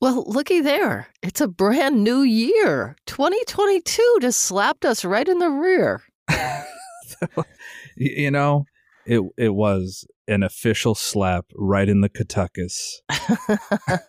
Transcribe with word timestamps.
Well, 0.00 0.24
looky 0.26 0.62
there. 0.62 1.08
It's 1.22 1.42
a 1.42 1.48
brand 1.48 2.02
new 2.02 2.22
year. 2.22 2.96
2022 3.04 4.18
just 4.22 4.40
slapped 4.40 4.86
us 4.86 5.04
right 5.04 5.28
in 5.28 5.40
the 5.40 5.50
rear. 5.50 6.02
you 7.96 8.30
know, 8.30 8.64
it 9.04 9.20
it 9.36 9.50
was 9.50 10.06
an 10.26 10.42
official 10.42 10.94
slap 10.94 11.44
right 11.54 11.86
in 11.86 12.00
the 12.00 12.08
Catucus. 12.08 13.02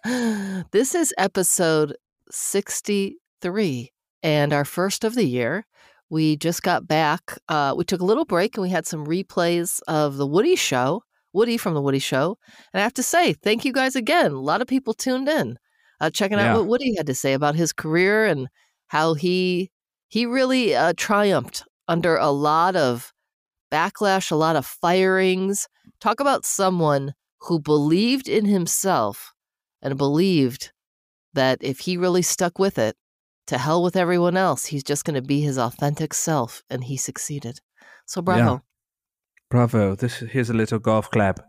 this 0.71 0.95
is 0.95 1.13
episode 1.17 1.97
63 2.29 3.91
and 4.23 4.53
our 4.53 4.63
first 4.63 5.03
of 5.03 5.15
the 5.15 5.25
year. 5.25 5.65
We 6.09 6.37
just 6.37 6.63
got 6.63 6.87
back. 6.87 7.37
Uh, 7.49 7.73
we 7.75 7.83
took 7.83 7.99
a 7.99 8.05
little 8.05 8.25
break 8.25 8.55
and 8.55 8.61
we 8.61 8.69
had 8.69 8.85
some 8.85 9.05
replays 9.05 9.81
of 9.89 10.15
the 10.15 10.27
Woody 10.27 10.55
Show, 10.55 11.03
Woody 11.33 11.57
from 11.57 11.73
the 11.73 11.81
Woody 11.81 11.99
Show. 11.99 12.37
And 12.73 12.79
I 12.79 12.83
have 12.83 12.93
to 12.93 13.03
say, 13.03 13.33
thank 13.33 13.65
you 13.65 13.73
guys 13.73 13.97
again. 13.97 14.31
A 14.31 14.39
lot 14.39 14.61
of 14.61 14.67
people 14.67 14.93
tuned 14.93 15.27
in, 15.27 15.57
uh, 16.01 16.09
checking 16.09 16.37
out 16.39 16.43
Yeah. 16.45 16.57
what 16.57 16.67
Woody 16.67 16.95
had 16.97 17.05
to 17.07 17.15
say 17.15 17.31
about 17.33 17.55
his 17.55 17.71
career 17.71 18.25
and 18.25 18.49
how 18.87 19.13
he 19.13 19.71
he 20.09 20.25
really 20.25 20.75
uh, 20.75 20.91
triumphed 20.97 21.63
under 21.87 22.17
a 22.17 22.31
lot 22.31 22.75
of 22.75 23.13
backlash, 23.71 24.29
a 24.31 24.35
lot 24.35 24.57
of 24.57 24.65
firings. 24.65 25.69
Talk 26.01 26.19
about 26.19 26.45
someone 26.45 27.13
who 27.47 27.59
believed 27.59 28.27
in 28.27 28.43
himself 28.45 29.33
and 29.81 29.97
believed 29.97 30.73
that 31.33 31.59
if 31.61 31.79
he 31.81 31.95
really 31.95 32.21
stuck 32.21 32.59
with 32.59 32.77
it, 32.77 32.95
to 33.47 33.57
hell 33.57 33.81
with 33.83 33.95
everyone 33.95 34.37
else, 34.37 34.65
he's 34.65 34.83
just 34.83 35.05
going 35.05 35.15
to 35.15 35.21
be 35.21 35.41
his 35.41 35.57
authentic 35.57 36.13
self, 36.13 36.61
and 36.69 36.83
he 36.83 36.97
succeeded. 36.97 37.59
So 38.05 38.21
bravo. 38.21 38.61
Bravo! 39.49 39.95
This 39.95 40.17
here's 40.19 40.49
a 40.49 40.53
little 40.53 40.79
golf 40.79 41.09
clap. 41.09 41.39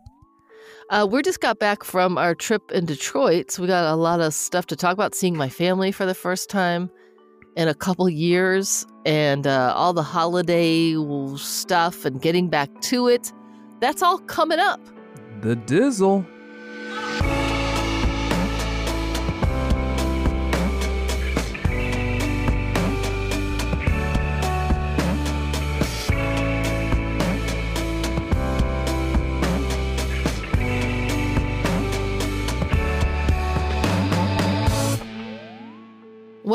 Uh, 0.89 1.07
we 1.09 1.21
just 1.21 1.39
got 1.39 1.59
back 1.59 1.83
from 1.83 2.17
our 2.17 2.35
trip 2.35 2.71
in 2.71 2.85
Detroit, 2.85 3.51
so 3.51 3.61
we 3.61 3.67
got 3.67 3.91
a 3.91 3.95
lot 3.95 4.19
of 4.19 4.33
stuff 4.33 4.67
to 4.67 4.75
talk 4.75 4.93
about. 4.93 5.15
Seeing 5.15 5.35
my 5.35 5.49
family 5.49 5.91
for 5.91 6.05
the 6.05 6.13
first 6.13 6.49
time 6.49 6.89
in 7.55 7.67
a 7.67 7.73
couple 7.73 8.09
years, 8.09 8.85
and 9.05 9.47
uh, 9.47 9.73
all 9.75 9.93
the 9.93 10.03
holiday 10.03 10.95
stuff, 11.37 12.05
and 12.05 12.21
getting 12.21 12.49
back 12.49 12.69
to 12.81 13.07
it. 13.07 13.31
That's 13.79 14.01
all 14.01 14.19
coming 14.19 14.59
up. 14.59 14.81
The 15.41 15.55
Dizzle. 15.55 16.25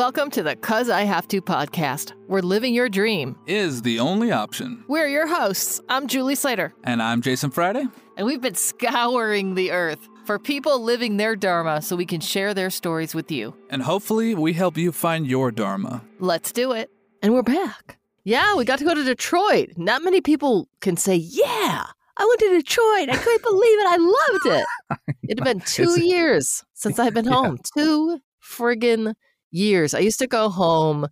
Welcome 0.09 0.31
to 0.31 0.43
the 0.43 0.57
Cuz 0.57 0.89
I 0.89 1.03
Have 1.03 1.29
to 1.29 1.43
podcast. 1.43 2.15
We're 2.29 2.41
living 2.41 2.73
your 2.73 2.89
dream. 2.89 3.37
is 3.47 3.83
the 3.83 4.01
only 4.01 4.33
option. 4.33 4.83
We're 4.89 5.07
your 5.07 5.27
hosts. 5.27 5.83
I'm 5.91 6.07
Julie 6.07 6.35
Slater, 6.35 6.73
And 6.83 7.03
I'm 7.03 7.21
Jason 7.21 7.51
Friday. 7.51 7.85
and 8.17 8.27
we've 8.27 8.41
been 8.41 8.55
scouring 8.55 9.55
the 9.55 9.71
earth 9.71 9.99
for 10.25 10.39
people 10.39 10.81
living 10.83 11.19
their 11.19 11.37
Dharma 11.37 11.83
so 11.83 11.95
we 11.95 12.07
can 12.07 12.21
share 12.23 12.55
their 12.55 12.71
stories 12.71 13.15
with 13.15 13.31
you. 13.31 13.55
And 13.69 13.83
hopefully, 13.83 14.35
we 14.35 14.55
help 14.55 14.79
you 14.79 14.93
find 14.93 15.27
your 15.27 15.51
Dharma. 15.51 16.03
Let's 16.21 16.53
do 16.53 16.73
it. 16.73 16.89
And 17.23 17.35
we're 17.35 17.43
back. 17.43 17.99
Yeah, 18.25 18.55
we 18.55 18.65
got 18.65 18.79
to 18.79 18.87
go 18.87 18.95
to 18.95 19.05
Detroit. 19.05 19.73
Not 19.77 20.03
many 20.03 20.23
people 20.23 20.69
can 20.81 20.97
say, 20.97 21.17
Yeah, 21.17 21.85
I 22.17 22.25
went 22.25 22.41
to 22.41 22.49
Detroit. 22.49 23.11
I 23.11 23.17
couldn't 23.23 23.43
believe 23.43 23.79
it. 23.79 23.87
I 23.87 23.97
loved 23.99 24.59
it. 24.61 24.67
It 25.29 25.39
had 25.39 25.45
been 25.45 25.61
two 25.61 25.83
It's- 25.83 25.99
years 25.99 26.65
since 26.73 26.99
I've 26.99 27.13
been 27.13 27.25
Yeah. 27.31 27.33
home. 27.35 27.59
Two 27.77 28.21
friggin' 28.43 29.13
years. 29.51 29.95
I 29.95 30.01
used 30.01 30.19
to 30.21 30.27
go 30.27 30.49
home 30.49 31.09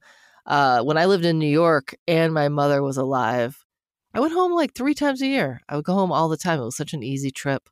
uh, 0.47 0.83
when 0.83 0.97
I 0.99 1.07
lived 1.07 1.25
in 1.25 1.39
New 1.39 1.49
York 1.49 1.95
and 2.07 2.33
my 2.33 2.49
mother 2.49 2.83
was 2.83 2.97
alive. 2.97 3.59
I 4.15 4.21
went 4.21 4.33
home 4.33 4.53
like 4.53 4.75
three 4.75 4.95
times 4.95 5.21
a 5.21 5.27
year. 5.27 5.61
I 5.69 5.77
would 5.77 5.85
go 5.85 5.95
home 5.95 6.13
all 6.13 6.29
the 6.29 6.37
time. 6.37 6.61
It 6.61 6.65
was 6.65 6.77
such 6.77 6.95
an 6.95 7.03
easy 7.03 7.31
trip. 7.31 7.69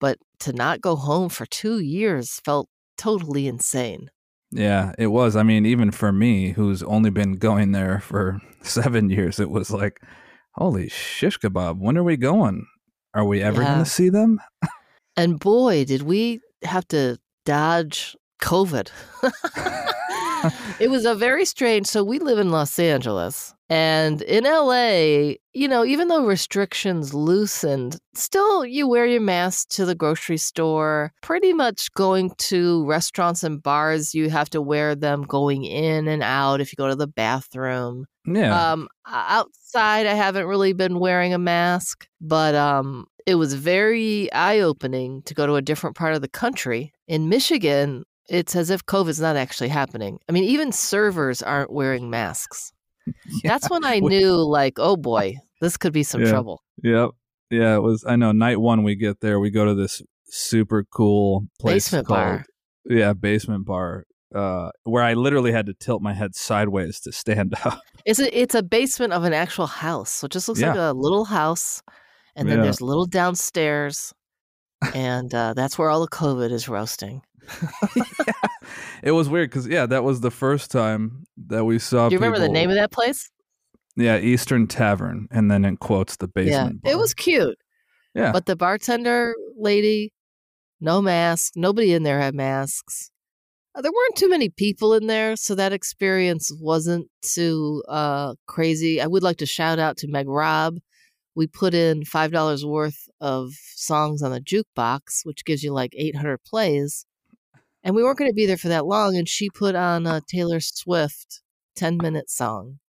But 0.00 0.18
to 0.40 0.52
not 0.52 0.80
go 0.80 0.96
home 0.96 1.28
for 1.28 1.44
two 1.46 1.80
years 1.80 2.40
felt 2.44 2.68
totally 2.96 3.46
insane. 3.48 4.10
Yeah, 4.50 4.92
it 4.98 5.08
was. 5.08 5.36
I 5.36 5.42
mean, 5.42 5.66
even 5.66 5.90
for 5.90 6.10
me, 6.10 6.52
who's 6.52 6.82
only 6.84 7.10
been 7.10 7.34
going 7.34 7.72
there 7.72 8.00
for 8.00 8.40
seven 8.62 9.10
years, 9.10 9.38
it 9.40 9.50
was 9.50 9.70
like, 9.70 10.00
holy 10.52 10.88
shish 10.88 11.38
kebab. 11.38 11.78
When 11.78 11.98
are 11.98 12.04
we 12.04 12.16
going? 12.16 12.66
Are 13.12 13.24
we 13.24 13.42
ever 13.42 13.62
Yeah. 13.62 13.68
going 13.72 13.84
to 13.84 13.90
see 13.90 14.08
them? 14.08 14.40
And 15.16 15.38
boy, 15.40 15.84
did 15.84 16.02
we 16.02 16.40
have 16.62 16.86
to 16.88 17.18
dodge 17.44 18.16
COVID. 18.38 18.90
it 20.80 20.90
was 20.90 21.04
a 21.04 21.14
very 21.14 21.44
strange. 21.44 21.86
So 21.86 22.02
we 22.04 22.18
live 22.18 22.38
in 22.38 22.50
Los 22.50 22.78
Angeles. 22.78 23.54
And 23.70 24.22
in 24.22 24.44
LA, 24.44 25.34
you 25.52 25.68
know, 25.68 25.84
even 25.84 26.08
though 26.08 26.24
restrictions 26.24 27.12
loosened, 27.12 27.98
still 28.14 28.64
you 28.64 28.88
wear 28.88 29.04
your 29.04 29.20
mask 29.20 29.68
to 29.70 29.84
the 29.84 29.94
grocery 29.94 30.38
store. 30.38 31.12
Pretty 31.20 31.52
much 31.52 31.92
going 31.92 32.30
to 32.38 32.86
restaurants 32.86 33.42
and 33.42 33.62
bars, 33.62 34.14
you 34.14 34.30
have 34.30 34.48
to 34.50 34.62
wear 34.62 34.94
them 34.94 35.22
going 35.22 35.64
in 35.64 36.08
and 36.08 36.22
out 36.22 36.62
if 36.62 36.72
you 36.72 36.76
go 36.76 36.88
to 36.88 36.96
the 36.96 37.06
bathroom. 37.06 38.06
Yeah. 38.24 38.72
Um, 38.72 38.88
outside, 39.06 40.06
I 40.06 40.14
haven't 40.14 40.46
really 40.46 40.72
been 40.72 40.98
wearing 40.98 41.34
a 41.34 41.38
mask, 41.38 42.08
but 42.22 42.54
um, 42.54 43.06
it 43.26 43.34
was 43.34 43.52
very 43.52 44.32
eye 44.32 44.60
opening 44.60 45.22
to 45.24 45.34
go 45.34 45.46
to 45.46 45.56
a 45.56 45.62
different 45.62 45.94
part 45.94 46.14
of 46.14 46.22
the 46.22 46.28
country. 46.28 46.94
In 47.06 47.28
Michigan, 47.28 48.04
it's 48.28 48.54
as 48.56 48.70
if 48.70 48.84
COVID's 48.86 49.20
not 49.20 49.36
actually 49.36 49.68
happening. 49.68 50.18
I 50.28 50.32
mean, 50.32 50.44
even 50.44 50.72
servers 50.72 51.42
aren't 51.42 51.72
wearing 51.72 52.10
masks. 52.10 52.72
Yeah. 53.42 53.52
That's 53.52 53.70
when 53.70 53.84
I 53.86 54.00
knew, 54.00 54.32
like, 54.34 54.74
oh 54.78 54.94
boy, 54.96 55.36
this 55.62 55.78
could 55.78 55.94
be 55.94 56.02
some 56.02 56.20
Yeah. 56.20 56.28
trouble. 56.30 56.60
Yep. 56.82 57.10
Yeah, 57.50 57.76
it 57.76 57.80
was. 57.82 58.04
I 58.06 58.16
know. 58.16 58.32
Night 58.32 58.60
one, 58.60 58.82
we 58.82 58.96
get 58.96 59.20
there. 59.20 59.40
We 59.40 59.48
go 59.50 59.64
to 59.64 59.74
this 59.74 60.02
super 60.26 60.84
cool 60.92 61.46
place 61.58 61.86
Basement 61.86 62.06
called 62.06 62.18
bar. 62.18 62.44
yeah, 62.84 63.14
basement 63.14 63.64
bar. 63.64 64.04
Uh, 64.34 64.70
where 64.84 65.02
I 65.02 65.14
literally 65.14 65.52
had 65.52 65.64
to 65.66 65.72
tilt 65.72 66.02
my 66.02 66.12
head 66.12 66.34
sideways 66.34 67.00
to 67.00 67.12
stand 67.12 67.54
up. 67.64 67.80
It's 68.04 68.18
a, 68.20 68.38
it's 68.38 68.54
a 68.54 68.62
basement 68.62 69.14
of 69.14 69.24
an 69.24 69.32
actual 69.32 69.66
house. 69.68 70.10
So 70.10 70.26
it 70.26 70.32
just 70.32 70.46
looks 70.46 70.60
like 70.60 70.76
a 70.76 70.92
little 70.92 71.24
house. 71.24 71.82
And 72.36 72.46
then 72.46 72.58
Yeah. 72.58 72.64
there's 72.64 72.80
a 72.80 72.84
little 72.84 73.06
downstairs. 73.06 74.12
and 74.94 75.32
uh, 75.34 75.54
that's 75.54 75.78
where 75.78 75.88
all 75.88 76.02
the 76.02 76.08
COVID 76.08 76.52
is 76.52 76.68
roasting. 76.68 77.22
It 79.02 79.12
was 79.12 79.28
weird 79.28 79.50
because 79.50 79.66
yeah, 79.66 79.86
that 79.86 80.02
was 80.04 80.20
the 80.20 80.30
first 80.30 80.70
time 80.70 81.24
that 81.46 81.64
we 81.64 81.78
saw. 81.78 82.08
Do 82.08 82.14
you 82.14 82.18
remember 82.18 82.38
the 82.38 82.44
people- 82.46 82.54
name 82.54 82.70
of 82.70 82.76
that 82.76 82.90
place? 82.90 83.30
Yeah, 83.96 84.18
Eastern 84.18 84.66
Tavern, 84.66 85.26
and 85.30 85.50
then 85.50 85.64
in 85.64 85.76
quotes 85.76 86.16
the 86.16 86.28
basement. 86.28 86.80
Yeah, 86.84 86.92
it 86.92 86.98
was 86.98 87.14
cute. 87.14 87.58
Yeah, 88.14 88.32
But 88.32 88.46
the 88.46 88.54
bartender 88.56 89.34
lady, 89.56 90.12
no 90.80 91.00
mask. 91.02 91.52
Nobody 91.56 91.92
in 91.92 92.02
there 92.04 92.20
had 92.20 92.34
masks. 92.34 93.10
Uh, 93.74 93.82
There 93.82 93.92
weren't 93.92 94.16
too 94.16 94.28
many 94.28 94.48
people 94.50 94.94
in 94.94 95.06
there, 95.08 95.36
so 95.36 95.54
that 95.54 95.72
experience 95.72 96.52
wasn't 96.60 97.08
too 97.22 97.82
uh, 97.88 98.34
crazy. 98.46 99.00
I 99.00 99.06
would 99.06 99.22
like 99.22 99.36
to 99.38 99.46
shout 99.46 99.78
out 99.78 99.96
to 99.98 100.08
Meg 100.08 100.28
Robb. 100.28 100.78
We 101.34 101.46
put 101.46 101.74
in 101.74 102.04
five 102.04 102.30
dollars 102.32 102.64
worth 102.64 103.08
of 103.20 103.50
songs 103.74 104.22
on 104.22 104.30
the 104.32 104.40
jukebox, 104.40 105.20
which 105.24 105.44
gives 105.44 105.62
you 105.62 105.72
like 105.72 105.92
eight 105.96 106.16
hundred 106.16 106.42
plays. 106.44 107.04
And 107.88 107.96
we 107.96 108.02
weren't 108.02 108.18
going 108.18 108.30
to 108.30 108.34
be 108.34 108.44
there 108.44 108.58
for 108.58 108.68
that 108.68 108.84
long, 108.84 109.16
and 109.16 109.26
she 109.26 109.48
put 109.48 109.74
on 109.74 110.06
a 110.06 110.20
Taylor 110.20 110.60
Swift 110.60 111.40
ten 111.74 111.96
minute 111.96 112.28
song 112.28 112.80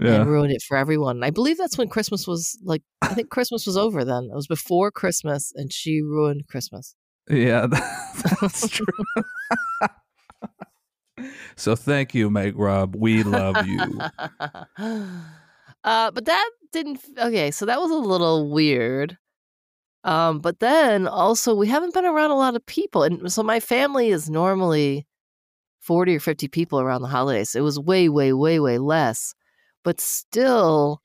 yeah. 0.00 0.20
and 0.20 0.30
ruined 0.30 0.52
it 0.52 0.62
for 0.62 0.76
everyone. 0.76 1.24
I 1.24 1.30
believe 1.30 1.58
that's 1.58 1.76
when 1.76 1.88
Christmas 1.88 2.28
was 2.28 2.56
like. 2.62 2.82
I 3.02 3.12
think 3.12 3.30
Christmas 3.30 3.66
was 3.66 3.76
over 3.76 4.04
then. 4.04 4.28
It 4.30 4.36
was 4.36 4.46
before 4.46 4.92
Christmas, 4.92 5.52
and 5.56 5.72
she 5.72 6.00
ruined 6.00 6.46
Christmas. 6.46 6.94
Yeah, 7.28 7.66
that's 8.40 8.68
true. 8.68 8.86
so 11.56 11.74
thank 11.74 12.14
you, 12.14 12.30
Meg 12.30 12.56
Rob. 12.56 12.94
We 12.94 13.24
love 13.24 13.66
you. 13.66 13.80
uh, 14.78 16.10
but 16.12 16.24
that 16.24 16.50
didn't. 16.70 17.00
Okay, 17.18 17.50
so 17.50 17.66
that 17.66 17.80
was 17.80 17.90
a 17.90 17.96
little 17.96 18.48
weird. 18.48 19.18
Um, 20.02 20.38
but 20.40 20.60
then 20.60 21.06
also 21.06 21.54
we 21.54 21.68
haven't 21.68 21.94
been 21.94 22.06
around 22.06 22.30
a 22.30 22.36
lot 22.36 22.56
of 22.56 22.64
people, 22.64 23.02
and 23.02 23.30
so 23.32 23.42
my 23.42 23.60
family 23.60 24.08
is 24.08 24.30
normally 24.30 25.06
forty 25.78 26.16
or 26.16 26.20
fifty 26.20 26.48
people 26.48 26.80
around 26.80 27.02
the 27.02 27.08
holidays. 27.08 27.54
It 27.54 27.60
was 27.60 27.78
way, 27.78 28.08
way, 28.08 28.32
way, 28.32 28.60
way 28.60 28.78
less, 28.78 29.34
but 29.84 30.00
still, 30.00 31.02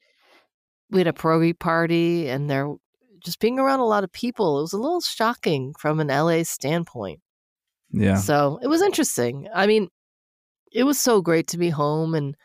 we 0.89 0.99
had 0.99 1.07
a 1.07 1.13
pierogi 1.13 1.57
party, 1.57 2.29
and 2.29 2.49
there 2.49 2.73
just 3.25 3.39
being 3.39 3.59
around 3.59 3.79
a 3.79 3.85
lot 3.85 4.03
of 4.03 4.11
people. 4.13 4.59
It 4.59 4.61
was 4.61 4.73
a 4.73 4.77
little 4.77 5.01
shocking 5.01 5.73
from 5.77 5.99
an 5.99 6.07
LA 6.07 6.43
standpoint. 6.43 7.19
Yeah. 7.91 8.17
So 8.17 8.59
it 8.61 8.67
was 8.67 8.81
interesting. 8.81 9.49
I 9.53 9.67
mean, 9.67 9.89
it 10.71 10.83
was 10.83 10.99
so 10.99 11.21
great 11.21 11.47
to 11.47 11.57
be 11.57 11.69
home 11.69 12.13
and 12.13 12.35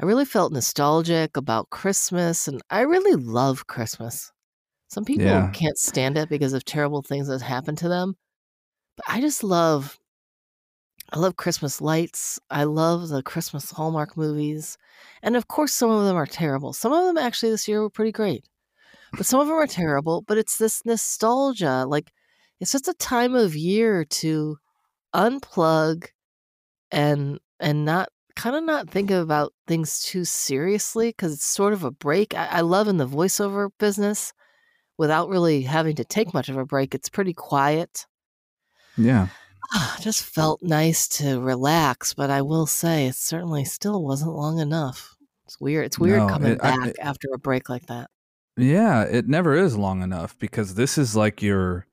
I 0.00 0.04
really 0.04 0.24
felt 0.24 0.52
nostalgic 0.52 1.36
about 1.36 1.70
Christmas 1.70 2.46
and 2.48 2.62
I 2.70 2.82
really 2.82 3.16
love 3.16 3.66
Christmas. 3.66 4.32
Some 4.90 5.04
people 5.06 5.44
Yeah. 5.44 5.52
can't 5.52 5.78
stand 5.78 6.18
it 6.18 6.28
because 6.28 6.52
of 6.52 6.64
terrible 6.66 7.02
things 7.02 7.28
that 7.28 7.42
happened 7.42 7.78
to 7.78 7.88
them. 7.88 8.16
But 8.96 9.06
I 9.08 9.20
just 9.22 9.44
love 9.44 9.98
I 11.12 11.18
love 11.18 11.36
Christmas 11.36 11.80
lights. 11.80 12.38
I 12.50 12.64
love 12.64 13.08
the 13.08 13.22
Christmas 13.22 13.70
Hallmark 13.72 14.16
movies. 14.16 14.78
And 15.22 15.34
of 15.36 15.48
course, 15.48 15.72
some 15.74 15.90
of 15.90 16.04
them 16.04 16.16
are 16.16 16.26
terrible. 16.26 16.72
Some 16.72 16.92
of 16.92 17.04
them 17.04 17.18
actually 17.18 17.50
this 17.50 17.66
year 17.66 17.80
were 17.82 17.90
pretty 17.90 18.12
great, 18.12 18.44
but 19.16 19.26
some 19.26 19.40
of 19.40 19.48
them 19.48 19.56
are 19.56 19.66
terrible. 19.68 20.22
But 20.22 20.38
it's 20.38 20.58
this 20.58 20.84
nostalgia. 20.86 21.86
Like, 21.88 22.12
it's 22.60 22.72
just 22.72 22.88
a 22.88 22.94
time 22.94 23.34
of 23.34 23.56
year 23.56 24.04
to 24.06 24.58
unplug 25.14 26.08
and 26.92 27.40
and 27.60 27.84
not 27.84 28.10
kind 28.36 28.56
of 28.56 28.64
not 28.64 28.90
think 28.90 29.10
about 29.10 29.52
things 29.66 30.02
too 30.02 30.24
seriously 30.24 31.10
because 31.10 31.34
it's 31.34 31.44
sort 31.46 31.72
of 31.74 31.84
a 31.84 31.90
break. 31.90 32.34
I, 32.34 32.46
I 32.46 32.60
love 32.62 32.88
in 32.88 32.96
the 32.98 33.06
voiceover 33.08 33.70
business 33.78 34.32
without 35.00 35.30
really 35.30 35.62
having 35.62 35.96
to 35.96 36.04
take 36.04 36.34
much 36.34 36.50
of 36.50 36.58
a 36.58 36.64
break. 36.66 36.94
It's 36.94 37.08
pretty 37.08 37.32
quiet. 37.32 38.06
Yeah. 38.98 39.28
Ah, 39.72 39.96
just 40.00 40.22
felt 40.22 40.62
nice 40.62 41.08
to 41.08 41.40
relax, 41.40 42.12
but 42.12 42.28
I 42.30 42.42
will 42.42 42.66
say 42.66 43.06
it 43.06 43.14
certainly 43.14 43.64
still 43.64 44.04
wasn't 44.04 44.32
long 44.34 44.58
enough. 44.58 45.16
It's 45.46 45.58
weird. 45.58 45.86
It's 45.86 45.98
weird 45.98 46.18
No, 46.18 46.28
coming 46.28 46.52
it- 46.52 46.60
I- 46.62 46.76
back 46.76 46.88
it- 46.88 46.96
after 47.00 47.28
a 47.34 47.38
break 47.38 47.68
like 47.70 47.86
that. 47.86 48.10
Yeah, 48.58 49.02
it 49.04 49.26
never 49.26 49.54
is 49.54 49.74
long 49.76 50.02
enough 50.02 50.38
because 50.38 50.74
this 50.74 50.98
is 50.98 51.16
like 51.16 51.40
your 51.40 51.86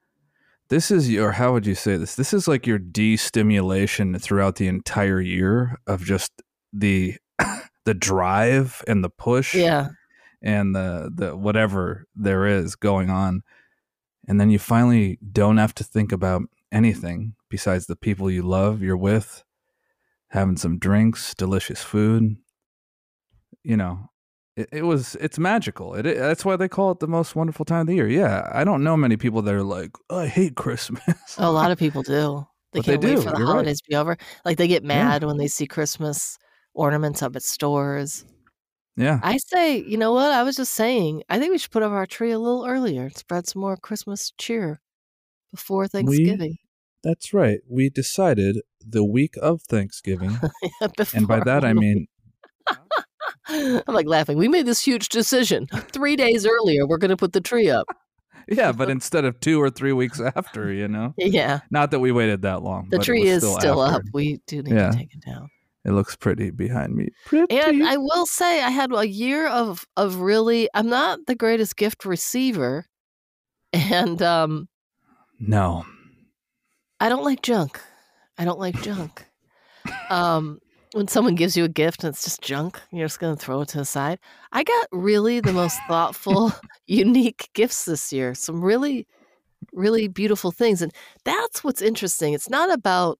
this 0.69 0.91
is 0.91 1.09
your 1.09 1.31
how 1.31 1.53
would 1.53 1.65
you 1.65 1.75
say 1.75 1.95
this? 1.95 2.15
This 2.15 2.33
is 2.33 2.45
like 2.45 2.67
your 2.67 2.77
de-stimulation 2.79 4.19
throughout 4.19 4.55
the 4.57 4.67
entire 4.67 5.21
year 5.21 5.77
of 5.87 6.03
just 6.03 6.31
the 6.73 7.15
the 7.85 7.93
drive 7.93 8.83
and 8.87 9.01
the 9.03 9.09
push 9.09 9.55
Yeah. 9.55 9.89
And 10.41 10.75
the 10.75 11.11
the 11.13 11.35
whatever 11.35 12.05
there 12.15 12.45
is 12.45 12.75
going 12.75 13.09
on. 13.09 13.41
And 14.27 14.39
then 14.41 14.49
you 14.49 14.59
finally 14.59 15.17
don't 15.31 15.57
have 15.57 15.73
to 15.75 15.83
think 15.83 16.11
about 16.11 16.43
anything 16.71 17.35
besides 17.49 17.85
the 17.85 17.95
people 17.95 18.29
you 18.29 18.41
love, 18.43 18.81
you're 18.81 18.97
with, 18.97 19.43
having 20.29 20.57
some 20.57 20.79
drinks, 20.79 21.33
delicious 21.33 21.81
food. 21.81 22.35
You 23.63 23.77
know, 23.77 24.09
it, 24.55 24.69
it 24.71 24.81
was 24.83 25.15
it's 25.19 25.39
magical. 25.39 25.93
It, 25.95 26.05
it 26.05 26.17
that's 26.17 26.45
why 26.45 26.55
they 26.55 26.67
call 26.67 26.91
it 26.91 26.99
the 26.99 27.07
most 27.07 27.35
wonderful 27.35 27.65
time 27.65 27.81
of 27.81 27.87
the 27.87 27.95
year. 27.95 28.07
Yeah, 28.07 28.49
I 28.53 28.63
don't 28.63 28.83
know 28.83 28.97
many 28.97 29.17
people 29.17 29.41
that 29.43 29.53
are 29.53 29.63
like, 29.63 29.91
"Oh, 30.09 30.19
I 30.19 30.27
hate 30.27 30.55
Christmas. 30.55 31.35
A 31.37 31.51
lot 31.51 31.71
of 31.71 31.77
people 31.85 32.01
do. 32.03 32.45
They 32.73 32.79
But 32.79 32.85
can't 32.85 33.03
wait 33.03 33.15
do, 33.15 33.21
for 33.21 33.31
the 33.31 33.37
you're 33.37 33.47
right. 33.47 33.51
holidays 33.53 33.81
to 33.81 33.89
be 33.89 33.95
over. 33.95 34.17
Like 34.45 34.57
they 34.57 34.67
get 34.67 34.83
Yeah. 34.83 34.87
mad 34.89 35.23
when 35.23 35.37
they 35.37 35.47
see 35.47 35.67
Christmas 35.67 36.37
ornaments 36.73 37.23
up 37.23 37.35
at 37.35 37.43
stores. 37.43 38.25
Yeah, 38.97 39.19
I 39.23 39.37
say, 39.37 39.77
you 39.83 39.97
know 39.97 40.11
what? 40.11 40.31
I 40.31 40.43
was 40.43 40.55
just 40.57 40.73
saying, 40.73 41.23
I 41.29 41.39
think 41.39 41.51
we 41.51 41.57
should 41.57 41.71
put 41.71 41.83
up 41.83 41.91
our 41.91 42.05
tree 42.05 42.31
a 42.31 42.39
little 42.39 42.65
earlier. 42.65 43.03
And 43.03 43.15
spread 43.15 43.47
some 43.47 43.61
more 43.61 43.77
Christmas 43.77 44.33
cheer 44.37 44.81
before 45.51 45.87
Thanksgiving. 45.87 46.57
that's 47.03 47.33
right. 47.33 47.59
We 47.69 47.89
decided 47.89 48.57
the 48.85 49.03
week 49.05 49.35
of 49.41 49.61
Thanksgiving, 49.61 50.37
Before 50.97 51.17
and 51.17 51.27
by 51.27 51.39
that 51.41 51.63
I 51.63 51.73
mean 51.73 52.07
I'm 53.47 53.81
like 53.87 54.07
laughing. 54.07 54.37
We 54.37 54.47
made 54.47 54.65
this 54.65 54.81
huge 54.83 55.09
decision. 55.09 55.67
Three 55.91 56.15
days 56.15 56.45
earlier, 56.45 56.85
we're 56.85 56.97
going 56.97 57.09
to 57.09 57.17
put 57.17 57.33
the 57.33 57.41
tree 57.41 57.69
up. 57.69 57.87
yeah, 58.49 58.71
but 58.71 58.89
instead 58.89 59.23
of 59.25 59.39
two 59.39 59.61
or 59.61 59.69
three 59.69 59.93
weeks 59.93 60.19
after, 60.19 60.71
you 60.71 60.87
know. 60.87 61.13
Yeah. 61.17 61.61
Not 61.71 61.91
that 61.91 61.99
we 61.99 62.11
waited 62.11 62.41
that 62.41 62.61
long. 62.61 62.87
The 62.89 62.99
tree 62.99 63.23
is 63.23 63.45
still 63.49 63.79
up. 63.79 64.01
We 64.13 64.39
do 64.47 64.61
need 64.63 64.73
Yeah. 64.75 64.91
to 64.91 64.97
take 64.97 65.13
it 65.13 65.23
down. 65.25 65.47
It 65.87 65.93
looks 65.93 66.17
pretty 66.17 66.51
behind 66.51 66.95
me. 66.95 67.07
Pretty. 67.25 67.57
And 67.57 67.87
I 67.87 67.95
will 67.95 68.25
say, 68.25 68.61
I 68.61 68.69
had 68.69 68.91
a 68.91 69.07
year 69.07 69.47
of 69.47 69.85
of 69.95 70.17
really. 70.17 70.69
I'm 70.73 70.89
not 70.89 71.19
the 71.27 71.35
greatest 71.35 71.77
gift 71.77 72.03
receiver, 72.03 72.85
and 73.73 74.21
um, 74.21 74.67
no. 75.39 75.85
I 76.99 77.07
don't 77.07 77.23
like 77.23 77.41
junk. 77.41 77.79
I 78.37 78.43
don't 78.43 78.59
like 78.59 78.81
junk. 78.81 79.25
Um, 80.09 80.59
when 80.93 81.07
someone 81.07 81.35
gives 81.35 81.55
you 81.55 81.63
a 81.63 81.69
gift 81.69 82.03
and 82.03 82.13
it's 82.13 82.23
just 82.23 82.41
junk, 82.41 82.81
you're 82.91 83.05
just 83.07 83.19
going 83.19 83.37
to 83.37 83.41
throw 83.41 83.61
it 83.61 83.69
to 83.69 83.77
the 83.77 83.85
side. 83.85 84.19
I 84.51 84.63
got 84.63 84.87
really 84.91 85.39
the 85.39 85.53
most 85.53 85.79
thoughtful, 85.87 86.51
unique 86.87 87.49
gifts 87.53 87.85
this 87.85 88.11
year. 88.11 88.33
Some 88.33 88.61
really, 88.61 89.07
really 89.71 90.09
beautiful 90.09 90.51
things, 90.51 90.81
and 90.81 90.91
that's 91.23 91.63
what's 91.63 91.81
interesting. 91.81 92.33
It's 92.33 92.49
not 92.49 92.73
about 92.73 93.19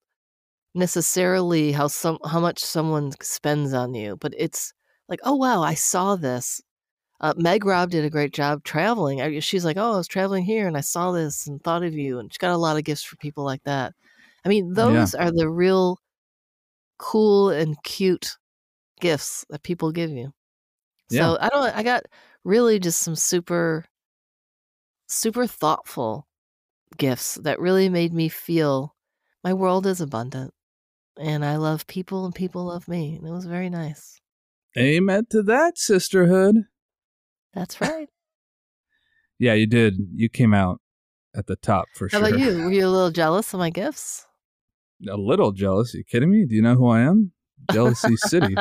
necessarily 0.78 1.72
how 1.74 1.88
some 1.88 2.20
how 2.26 2.40
much 2.40 2.60
someone 2.60 3.12
spends 3.22 3.74
on 3.74 3.94
you, 3.96 4.18
but 4.18 4.34
it's 4.38 4.74
like, 5.10 5.20
oh 5.24 5.36
wow, 5.36 5.62
I 5.64 5.74
saw 5.76 6.16
this. 6.16 6.62
Uh, 7.22 7.34
Meg 7.38 7.66
Robb 7.66 7.92
did 7.92 8.06
a 8.06 8.10
great 8.12 8.34
job 8.34 8.64
traveling. 8.64 9.22
I- 9.22 9.40
She's 9.40 9.66
like, 9.66 9.78
oh, 9.78 9.94
I 9.94 9.98
was 9.98 10.08
traveling 10.08 10.44
here 10.46 10.68
and 10.68 10.78
I 10.78 10.82
saw 10.82 11.12
this 11.12 11.48
and 11.48 11.62
thought 11.64 11.84
of 11.84 11.94
you, 11.96 12.20
and 12.20 12.32
she 12.34 12.40
got 12.40 12.54
a 12.54 12.58
lot 12.58 12.78
of 12.78 12.84
gifts 12.86 13.04
for 13.04 13.18
people 13.18 13.44
like 13.46 13.64
that. 13.66 13.94
I 14.46 14.50
mean, 14.50 14.68
Yeah. 14.70 14.74
those 14.86 15.16
are 15.16 15.32
the 15.32 15.50
real 15.50 16.00
cool 17.00 17.50
and 17.50 17.82
cute 17.84 18.38
gifts 19.02 19.46
that 19.50 19.64
people 19.64 19.92
give 19.92 20.12
you. 20.12 20.34
Yeah. 21.10 21.34
So 21.36 21.38
I 21.42 21.50
don't. 21.50 21.76
I 21.78 21.84
got 21.84 22.04
really 22.46 22.80
just 22.80 23.00
some 23.02 23.16
super, 23.16 23.86
super 25.08 25.48
thoughtful 25.48 26.28
gifts 26.98 27.36
that 27.36 27.60
really 27.60 27.90
made 27.90 28.14
me 28.14 28.30
feel 28.30 28.96
my 29.44 29.54
world 29.54 29.86
is 29.88 30.02
abundant, 30.02 30.54
and 31.20 31.44
I 31.44 31.58
love 31.58 31.88
people 31.88 32.26
and 32.26 32.34
people 32.34 32.66
love 32.66 32.88
me, 32.88 33.16
and 33.16 33.28
it 33.28 33.32
was 33.32 33.46
very 33.46 33.70
nice. 33.70 34.20
Amen 34.78 35.26
to 35.32 35.42
that, 35.44 35.78
sisterhood. 35.78 36.66
That's 37.54 37.82
right. 37.82 38.10
Yeah, 39.40 39.54
you 39.54 39.68
did. 39.68 39.96
You 40.16 40.30
came 40.30 40.54
out 40.54 40.82
at 41.36 41.48
the 41.48 41.56
top 41.56 41.86
for 41.96 42.08
How 42.12 42.20
sure. 42.20 42.30
How 42.30 42.36
about 42.36 42.40
you? 42.40 42.64
Were 42.64 42.72
you 42.72 42.86
a 42.86 42.90
little 42.90 43.12
jealous 43.12 43.54
of 43.54 43.60
my 43.60 43.70
gifts? 43.70 44.26
A 45.08 45.16
little 45.18 45.52
jealous. 45.52 45.94
you 45.94 46.04
kidding 46.04 46.32
me? 46.32 46.46
Do 46.46 46.56
you 46.56 46.62
know 46.62 46.76
who 46.76 46.88
I 46.88 47.02
am? 47.02 47.32
Jealousy 47.72 48.16
City. 48.18 48.56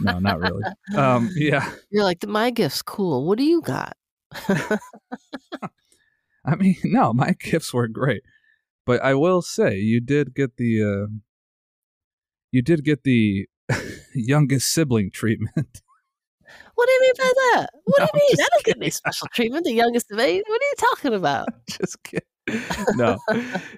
No, 0.00 0.18
not 0.18 0.40
really. 0.40 0.62
Um, 0.96 1.30
yeah. 1.36 1.70
You're 1.90 2.04
like, 2.04 2.26
my 2.26 2.50
gift's 2.50 2.82
cool. 2.82 3.26
What 3.26 3.38
do 3.38 3.44
you 3.44 3.60
got? 3.60 3.96
I 6.44 6.54
mean, 6.56 6.76
no, 6.84 7.12
my 7.12 7.34
gifts 7.38 7.74
were 7.74 7.88
great, 7.88 8.22
but 8.84 9.02
I 9.02 9.14
will 9.14 9.42
say 9.42 9.76
you 9.78 10.00
did 10.00 10.34
get 10.34 10.56
the 10.56 10.82
uh, 10.82 11.06
you 12.52 12.62
did 12.62 12.84
get 12.84 13.02
the 13.04 13.46
youngest 14.14 14.70
sibling 14.70 15.10
treatment. 15.10 15.82
What 16.76 16.86
do 16.86 16.92
you 16.92 17.00
mean 17.00 17.12
by 17.18 17.24
that? 17.24 17.66
What 17.84 17.98
No, 18.00 18.06
do 18.06 18.10
you 18.14 18.28
mean? 18.28 18.36
I 18.38 18.48
don't 18.52 18.64
get 18.64 18.74
kidding. 18.76 18.90
special 18.90 19.26
treatment. 19.34 19.64
The 19.64 19.72
youngest 19.72 20.12
of 20.12 20.18
eight. 20.18 20.44
What 20.46 20.60
are 20.60 20.64
you 20.64 20.74
talking 20.78 21.14
about? 21.14 21.48
Just 21.68 22.02
kidding. 22.02 22.22
No, 22.94 23.18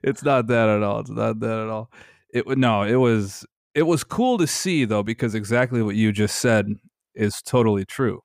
it's 0.02 0.22
not 0.22 0.48
that 0.48 0.68
at 0.68 0.82
all. 0.82 1.00
It's 1.00 1.10
not 1.10 1.40
that 1.40 1.58
at 1.58 1.68
all. 1.68 1.90
It 2.34 2.46
no, 2.58 2.82
it 2.82 2.96
was 2.96 3.46
it 3.74 3.84
was 3.84 4.04
cool 4.04 4.36
to 4.38 4.46
see 4.46 4.84
though 4.84 5.02
because 5.02 5.34
exactly 5.34 5.80
what 5.82 5.94
you 5.94 6.12
just 6.12 6.38
said 6.40 6.74
is 7.14 7.40
totally 7.40 7.84
true. 7.84 8.20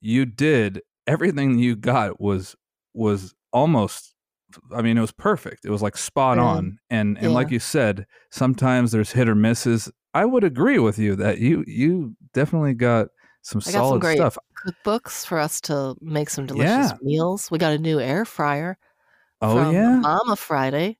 You 0.00 0.26
did 0.26 0.82
everything 1.06 1.58
you 1.58 1.76
got 1.76 2.20
was 2.20 2.56
was 2.92 3.34
almost 3.52 4.14
I 4.74 4.82
mean 4.82 4.98
it 4.98 5.00
was 5.00 5.12
perfect. 5.12 5.64
It 5.64 5.70
was 5.70 5.82
like 5.82 5.96
spot 5.96 6.36
Yeah. 6.38 6.44
on. 6.44 6.78
And 6.90 7.18
and 7.18 7.32
like 7.32 7.50
you 7.50 7.58
said, 7.58 8.06
sometimes 8.30 8.92
there's 8.92 9.12
hit 9.12 9.28
or 9.28 9.34
misses. 9.34 9.90
I 10.14 10.24
would 10.24 10.44
agree 10.44 10.78
with 10.78 10.98
you 10.98 11.14
that 11.16 11.38
you 11.38 11.64
you 11.66 12.16
definitely 12.34 12.74
got 12.74 13.08
some 13.42 13.58
I 13.58 13.64
got 13.66 13.72
some 13.72 13.72
solid 13.72 14.00
great 14.00 14.16
stuff. 14.18 14.36
Cookbooks 14.66 15.24
for 15.26 15.38
us 15.38 15.60
to 15.62 15.96
make 16.00 16.28
some 16.30 16.46
delicious 16.46 16.90
Yeah. 16.90 16.96
meals. 17.02 17.50
We 17.50 17.58
got 17.58 17.72
a 17.72 17.78
new 17.78 17.98
air 18.00 18.24
fryer. 18.24 18.76
Oh 19.40 19.54
from 19.64 19.74
yeah. 19.74 19.96
Mama 20.00 20.36
Friday. 20.36 20.98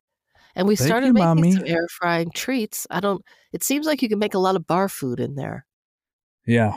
And 0.57 0.67
we 0.67 0.75
Thank 0.77 0.87
started 0.89 1.07
you, 1.09 1.13
making 1.13 1.27
Mommy. 1.27 1.53
some 1.53 1.65
air 1.67 1.87
frying 1.91 2.31
treats. 2.35 2.87
I 2.91 3.01
don't 3.01 3.23
it 3.53 3.63
seems 3.63 3.87
like 3.87 4.01
you 4.03 4.09
can 4.09 4.19
make 4.19 4.35
a 4.35 4.39
lot 4.39 4.57
of 4.57 4.67
bar 4.67 4.89
food 4.89 5.21
in 5.21 5.35
there. 5.35 5.67
Yeah. 6.47 6.73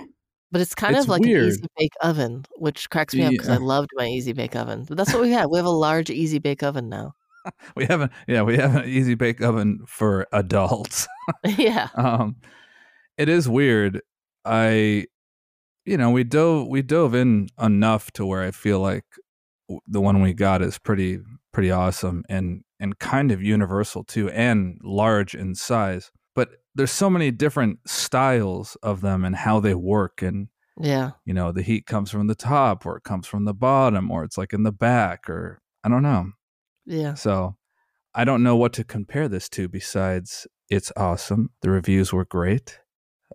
But 0.54 0.62
it's 0.62 0.76
kind 0.76 0.96
It's 0.96 1.06
of 1.06 1.10
like 1.10 1.24
weird. 1.24 1.42
an 1.44 1.50
easy 1.50 1.66
bake 1.78 1.94
oven, 2.02 2.46
which 2.58 2.88
cracks 2.92 3.16
me 3.16 3.24
up 3.24 3.32
because 3.32 3.50
I 3.50 3.58
loved 3.58 3.90
my 3.96 4.06
easy 4.06 4.34
bake 4.34 4.56
oven. 4.56 4.86
But 4.88 4.98
that's 4.98 5.12
what 5.12 5.24
we 5.24 5.32
have. 5.32 5.50
We 5.50 5.58
have 5.58 5.66
a 5.66 5.70
large 5.72 6.12
easy 6.12 6.38
bake 6.38 6.62
oven 6.62 6.90
now. 6.90 7.16
We 7.76 7.86
have 7.88 8.02
a 8.02 8.10
yeah, 8.28 8.44
we 8.44 8.56
have 8.58 8.76
an 8.76 8.88
easy 8.88 9.16
bake 9.16 9.42
oven 9.42 9.80
for 9.88 10.28
adults. 10.32 11.08
yeah. 11.58 11.90
um 11.96 12.38
it 13.18 13.28
is 13.30 13.50
weird. 13.50 14.02
I 14.46 15.08
you 15.86 15.98
know, 15.98 16.12
we 16.12 16.24
dove 16.24 16.68
we 16.68 16.84
dove 16.84 17.16
in 17.16 17.50
enough 17.60 18.12
to 18.12 18.26
where 18.26 18.44
I 18.44 18.52
feel 18.52 18.80
like 18.80 19.04
the 19.88 20.00
one 20.00 20.22
we 20.22 20.34
got 20.34 20.62
is 20.62 20.78
pretty 20.80 21.20
pretty 21.52 21.72
awesome 21.72 22.24
and 22.30 22.64
and 22.80 22.98
kind 23.00 23.32
of 23.32 23.42
universal 23.42 24.04
too 24.06 24.30
and 24.30 24.80
large 24.84 25.36
in 25.36 25.56
size. 25.56 26.12
There's 26.76 26.92
so 26.92 27.10
many 27.10 27.32
different 27.32 27.80
styles 27.88 28.76
of 28.84 29.02
them 29.02 29.24
and 29.26 29.36
how 29.36 29.60
they 29.60 29.76
work 29.76 30.22
and 30.22 30.48
Yeah. 30.80 31.12
you 31.26 31.34
know, 31.34 31.52
the 31.52 31.62
heat 31.62 31.86
comes 31.86 32.10
from 32.12 32.28
the 32.28 32.36
top 32.36 32.86
or 32.86 32.98
it 32.98 33.04
comes 33.04 33.28
from 33.28 33.46
the 33.46 33.54
bottom 33.54 34.10
or 34.12 34.24
it's 34.24 34.38
like 34.38 34.54
in 34.54 34.64
the 34.64 34.72
back 34.72 35.30
or 35.30 35.62
I 35.84 35.90
don't 35.90 36.02
know. 36.04 36.32
Yeah. 36.86 37.14
So 37.14 37.56
I 38.16 38.24
don't 38.26 38.44
know 38.44 38.56
what 38.56 38.74
to 38.74 38.84
compare 38.84 39.28
this 39.28 39.50
to 39.50 39.68
besides 39.68 40.48
it's 40.70 40.92
awesome. 40.98 41.52
The 41.62 41.70
reviews 41.70 42.12
were 42.14 42.26
great. 42.26 42.80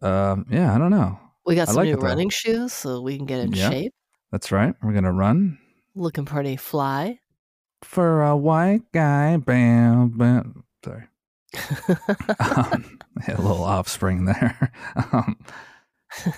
Um, 0.02 0.47
yeah, 0.50 0.75
I 0.75 0.78
don't 0.78 0.90
know. 0.90 1.18
We 1.47 1.54
got 1.54 1.62
I 1.68 1.73
some 1.73 1.76
like 1.76 1.87
new 1.88 1.97
though. 1.97 2.07
running 2.07 2.30
shoes 2.30 2.73
so 2.73 3.00
we 3.02 3.16
can 3.16 3.26
get 3.26 3.40
in 3.40 3.52
Yeah. 3.52 3.71
shape. 3.71 3.92
That's 4.33 4.50
right. 4.52 4.75
We're 4.83 4.92
gonna 4.92 5.12
run 5.12 5.59
Looking 5.95 6.25
pretty 6.25 6.57
fly. 6.57 7.21
for 7.83 8.23
a 8.25 8.37
white 8.37 8.90
guy. 8.92 9.37
Bam, 9.37 10.11
bam. 10.11 10.64
Sorry. 10.85 11.04
um, 12.40 12.98
a 13.26 13.40
little 13.40 13.64
offspring 13.64 14.24
there. 14.24 14.72
um, 15.12 15.36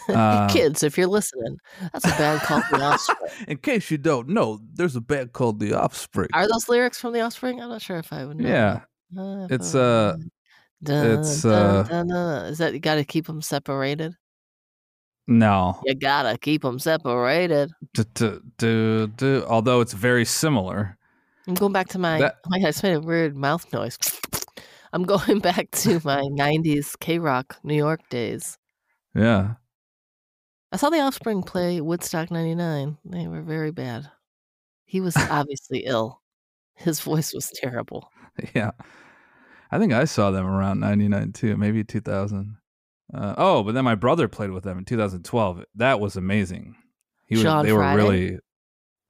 uh, 0.08 0.48
Kids, 0.48 0.82
if 0.82 0.98
you're 0.98 1.06
listening, 1.06 1.56
that's 1.92 2.04
a 2.04 2.08
band 2.18 2.40
called 2.40 2.64
The 2.70 2.82
Offspring. 2.82 3.30
in 3.48 3.56
case 3.58 3.90
you 3.90 3.98
don't 3.98 4.28
know, 4.28 4.60
there's 4.74 4.96
a 4.96 5.00
band 5.00 5.32
called 5.32 5.60
The 5.60 5.74
Offspring. 5.74 6.28
Are 6.34 6.48
those 6.48 6.68
lyrics 6.68 6.98
from 7.00 7.12
The 7.12 7.20
Offspring? 7.20 7.60
I'm 7.60 7.68
not 7.68 7.82
sure 7.82 7.98
if 7.98 8.12
I 8.12 8.24
would 8.24 8.38
know. 8.38 8.48
yeah. 8.48 8.80
Uh, 9.16 9.46
it's, 9.50 9.74
uh. 9.74 10.16
Dun, 10.82 11.18
it's, 11.20 11.42
dun, 11.42 11.52
uh, 11.52 12.04
dun. 12.04 12.46
Is 12.46 12.58
that 12.58 12.72
you 12.72 12.80
got 12.80 12.94
to 12.96 13.04
keep 13.04 13.26
them 13.26 13.42
separated? 13.42 14.14
no, 15.26 15.80
You 15.84 15.94
gotta 15.94 16.36
keep 16.38 16.62
them 16.62 16.78
separated. 16.80 17.70
D- 17.94 18.02
d- 18.14 18.38
d- 18.58 19.06
d- 19.16 19.42
although 19.46 19.80
it's 19.80 19.92
very 19.92 20.24
similar. 20.24 20.98
I'm 21.46 21.54
going 21.54 21.72
back 21.72 21.88
to 21.90 21.98
my. 21.98 22.18
That- 22.18 22.38
my 22.48 22.58
God, 22.58 22.66
I 22.66 22.68
just 22.70 22.82
made 22.82 22.94
a 22.94 23.00
weird 23.00 23.36
mouth 23.36 23.72
noise. 23.72 23.96
I'm 24.92 25.04
going 25.04 25.38
back 25.40 25.70
to 25.72 26.00
my 26.04 26.22
'90s 26.22 26.98
K 26.98 27.18
Rock 27.18 27.58
New 27.62 27.74
York 27.74 28.00
days. 28.08 28.58
Yeah, 29.14 29.54
I 30.72 30.76
saw 30.76 30.90
the 30.90 31.00
Offspring 31.00 31.42
play 31.42 31.80
Woodstock 31.80 32.30
'99. 32.30 32.98
They 33.04 33.26
were 33.26 33.42
very 33.42 33.72
bad. 33.72 34.10
He 34.84 35.00
was 35.00 35.16
obviously 35.30 35.80
ill. 35.80 36.20
His 36.74 37.00
voice 37.00 37.32
was 37.34 37.50
terrible. 37.54 38.10
yeah. 38.54 38.70
I 39.72 39.78
think 39.78 39.92
I 39.92 40.04
saw 40.04 40.30
them 40.30 40.46
around 40.46 40.80
'99 40.80 41.32
too, 41.32 41.56
maybe 41.56 41.84
2000. 41.84 42.56
Uh, 43.12 43.34
oh, 43.38 43.62
but 43.62 43.74
then 43.74 43.84
my 43.84 43.94
brother 43.94 44.28
played 44.28 44.50
with 44.50 44.64
them 44.64 44.78
in 44.78 44.84
2012. 44.84 45.64
That 45.74 46.00
was 46.00 46.16
amazing. 46.16 46.76
He 47.26 47.36
was, 47.36 47.42
Sean 47.42 47.64
they 47.64 47.72
were 47.72 47.94
really. 47.94 48.38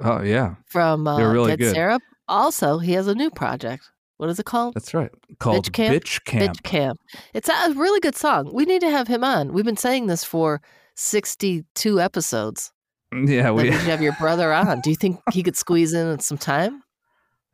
Oh 0.02 0.22
yeah, 0.22 0.54
From 0.66 1.06
uh, 1.06 1.16
They 1.18 1.22
were 1.24 1.32
really 1.32 1.52
Dead 1.52 1.58
good. 1.58 1.74
Sara. 1.74 2.00
Also, 2.26 2.78
he 2.78 2.92
has 2.92 3.06
a 3.06 3.14
new 3.14 3.30
project. 3.30 3.90
What 4.20 4.28
is 4.28 4.38
it 4.38 4.44
called? 4.44 4.74
that's 4.74 4.92
right. 4.92 5.10
Called 5.38 5.64
Bitch 5.64 5.72
Camp? 5.72 5.94
Bitch 6.04 6.24
Camp. 6.26 6.52
Bitch 6.54 6.62
Camp. 6.62 7.00
It's 7.32 7.48
a 7.48 7.72
really 7.74 8.00
good 8.00 8.14
song. 8.14 8.50
We 8.52 8.66
need 8.66 8.82
to 8.82 8.90
have 8.90 9.08
him 9.08 9.24
on. 9.24 9.54
We've 9.54 9.64
been 9.64 9.78
saying 9.78 10.08
this 10.08 10.24
for 10.24 10.60
62 10.94 12.00
episodes. 12.00 12.70
Mm, 13.14 13.28
yeah, 13.28 13.50
we. 13.50 13.62
we 13.64 13.70
should 13.72 13.80
have 13.88 14.02
your 14.02 14.12
brother 14.12 14.52
on. 14.52 14.80
Do 14.82 14.90
you 14.90 14.96
think 14.96 15.20
he 15.32 15.42
could 15.42 15.56
squeeze 15.56 15.94
in 15.94 16.18
some 16.20 16.38
time? 16.38 16.82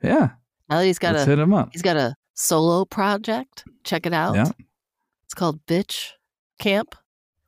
Yeah, 0.03 0.31
Now 0.69 0.79
that 0.81 0.85
he's 0.87 0.99
got 0.99 1.15
let's 1.15 1.27
a 1.27 1.31
hit 1.31 1.39
him 1.39 1.55
up. 1.55 1.71
he's 1.73 1.81
got 1.83 1.97
a 1.97 2.15
solo 2.35 2.85
project. 2.85 3.65
Check 3.83 4.05
it 4.05 4.13
out. 4.13 4.35
Yeah. 4.35 4.51
It's 5.25 5.33
called 5.35 5.65
Bitch 5.67 6.11
Camp. 6.59 6.95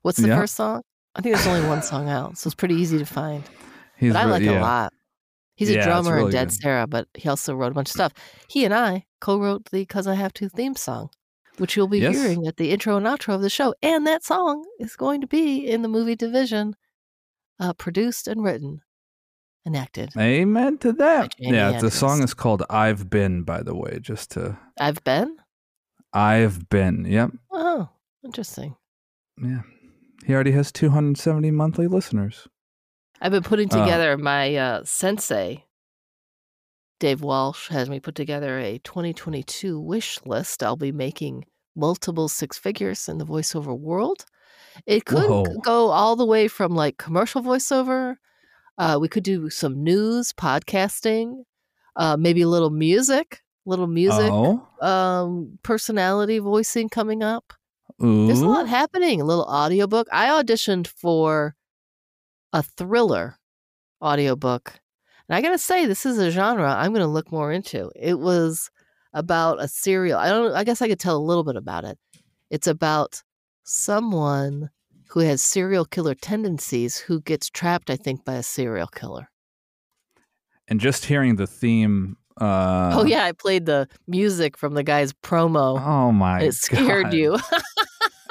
What's 0.03 0.17
the 0.19 0.29
Yeah. 0.29 0.39
first 0.39 0.55
song? 0.55 0.81
I 1.15 1.21
think 1.21 1.35
there's 1.35 1.47
only 1.47 1.69
one 1.69 1.83
song 1.83 2.09
out, 2.09 2.39
so 2.39 2.49
it's 2.49 2.55
pretty 2.55 2.77
easy 2.77 2.99
to 2.99 3.05
find. 3.05 3.43
He's 3.99 4.15
but 4.15 4.21
I 4.21 4.23
really- 4.25 4.47
like 4.47 4.55
yeah. 4.55 4.61
a 4.61 4.63
lot. 4.63 4.93
He's 5.59 5.71
Yeah, 5.71 5.81
a 5.81 5.85
drummer 5.85 6.21
in 6.21 6.31
Dead 6.31 6.49
good. 6.51 6.55
Sara, 6.55 6.87
but 6.87 7.09
he 7.15 7.29
also 7.29 7.53
wrote 7.53 7.73
a 7.73 7.75
bunch 7.75 7.89
of 7.89 7.95
stuff. 7.95 8.13
He 8.49 8.65
and 8.65 8.73
I 8.73 9.07
co-wrote 9.21 9.71
the 9.73 9.85
"Cuz 9.87 10.07
I 10.07 10.15
Have 10.15 10.33
to" 10.35 10.49
theme 10.49 10.77
song, 10.77 11.11
which 11.57 11.77
you'll 11.77 11.89
be 11.89 11.99
Yes. 11.99 12.15
hearing 12.15 12.47
at 12.47 12.59
the 12.59 12.71
intro 12.71 12.97
and 12.97 13.05
outro 13.07 13.35
of 13.35 13.43
the 13.43 13.51
show. 13.51 13.75
And 13.83 14.07
that 14.07 14.23
song 14.25 14.65
is 14.79 14.95
going 14.95 15.21
to 15.21 15.27
be 15.27 15.67
in 15.67 15.83
the 15.83 15.89
movie 15.89 16.15
Division, 16.15 16.77
uh, 17.59 17.73
produced 17.73 18.29
and 18.29 18.45
written 18.45 18.83
and 19.65 19.77
acted. 19.77 20.11
Amen 20.17 20.79
to 20.79 20.93
that. 20.93 21.35
Yeah, 21.41 21.81
the 21.81 21.91
song 21.91 22.23
is 22.23 22.35
called 22.35 22.63
"I've 22.71 23.11
Been." 23.11 23.43
By 23.43 23.65
the 23.65 23.75
way, 23.75 23.99
just 24.01 24.31
to 24.33 24.57
I've 24.79 25.03
been. 25.03 25.39
I've 26.13 26.69
been. 26.69 27.05
Yep. 27.05 27.33
Oh, 27.51 27.89
interesting. 28.25 28.77
Yeah. 29.43 29.63
He 30.25 30.33
already 30.35 30.53
has 30.53 30.71
270 30.71 31.51
monthly 31.51 31.89
listeners. 31.89 32.47
I've 33.21 33.33
been 33.33 33.43
putting 33.43 33.73
Uh. 33.73 33.79
together 33.85 34.17
my 34.17 34.55
uh, 34.57 34.83
sensei. 34.85 35.65
Dave 37.01 37.23
Walsh 37.23 37.69
has 37.69 37.89
me 37.89 38.01
put 38.01 38.15
together 38.17 38.59
a 38.59 38.79
2022 38.79 39.79
wish 39.81 40.19
list. 40.27 40.63
I'll 40.63 40.77
be 40.77 40.91
making 40.93 41.45
multiple 41.77 42.29
six 42.29 42.59
figures 42.59 43.09
in 43.09 43.19
the 43.19 43.25
voiceover 43.27 43.79
world. 43.79 44.25
It 44.87 45.05
could 45.05 45.29
Whoa. 45.29 45.45
go 45.63 45.91
all 45.91 46.17
the 46.17 46.27
way 46.27 46.49
from 46.49 46.75
like 46.75 46.99
commercial 46.99 47.41
voiceover. 47.43 48.17
Uh, 48.79 48.99
we 49.01 49.09
could 49.09 49.23
do 49.25 49.49
some 49.51 49.83
news, 49.83 50.33
podcasting, 50.33 51.45
uh, 51.97 52.17
maybe 52.17 52.43
a 52.43 52.49
little 52.49 52.71
music, 52.71 53.43
little 53.65 53.87
music, 53.89 54.31
Oh. 54.33 54.67
um, 54.81 55.59
personality 55.63 56.39
voicing 56.41 56.89
coming 56.89 57.23
up. 57.23 57.53
Ooh. 58.03 58.27
There's 58.27 58.41
a 58.41 58.47
lot 58.49 58.69
happening. 58.69 59.21
A 59.21 59.25
little 59.25 59.45
audiobook. 59.45 60.07
I 60.13 60.27
auditioned 60.29 60.87
for 60.89 61.55
a 62.53 62.63
thriller 62.63 63.39
audiobook. 64.03 64.81
And 65.29 65.37
I 65.37 65.43
got 65.43 65.51
to 65.51 65.59
say 65.59 65.87
this 65.87 66.07
is 66.07 66.19
a 66.19 66.31
genre 66.31 66.71
I'm 66.71 66.93
going 66.93 67.01
to 67.01 67.07
look 67.07 67.31
more 67.31 67.53
into. 67.53 67.91
It 67.95 68.19
was 68.19 68.71
about 69.13 69.63
a 69.63 69.69
serial. 69.69 70.19
I 70.19 70.29
don't 70.29 70.53
I 70.53 70.65
guess 70.65 70.83
I 70.83 70.89
could 70.89 71.01
tell 71.01 71.17
a 71.17 71.19
little 71.19 71.45
bit 71.45 71.57
about 71.57 71.85
it. 71.85 71.99
It's 72.51 72.67
about 72.67 73.23
someone 73.65 74.71
who 75.11 75.21
has 75.21 75.43
serial 75.43 75.85
killer 75.85 76.15
tendencies 76.15 76.99
who 76.99 77.21
gets 77.21 77.51
trapped 77.51 77.91
I 77.91 77.97
think 77.97 78.25
by 78.25 78.35
a 78.35 78.43
serial 78.43 78.87
killer. 78.87 79.29
And 80.69 80.81
just 80.81 81.07
hearing 81.07 81.37
the 81.37 81.47
theme. 81.47 82.17
Uh, 82.41 82.93
oh 82.95 83.05
yeah, 83.05 83.25
I 83.25 83.33
played 83.33 83.67
the 83.67 83.89
music 84.07 84.57
from 84.57 84.75
the 84.75 84.85
guy's 84.85 85.13
promo. 85.13 85.83
Oh 85.85 86.13
my. 86.13 86.43
it 86.43 86.55
scared 86.55 87.05
God. 87.05 87.15
you. 87.15 87.39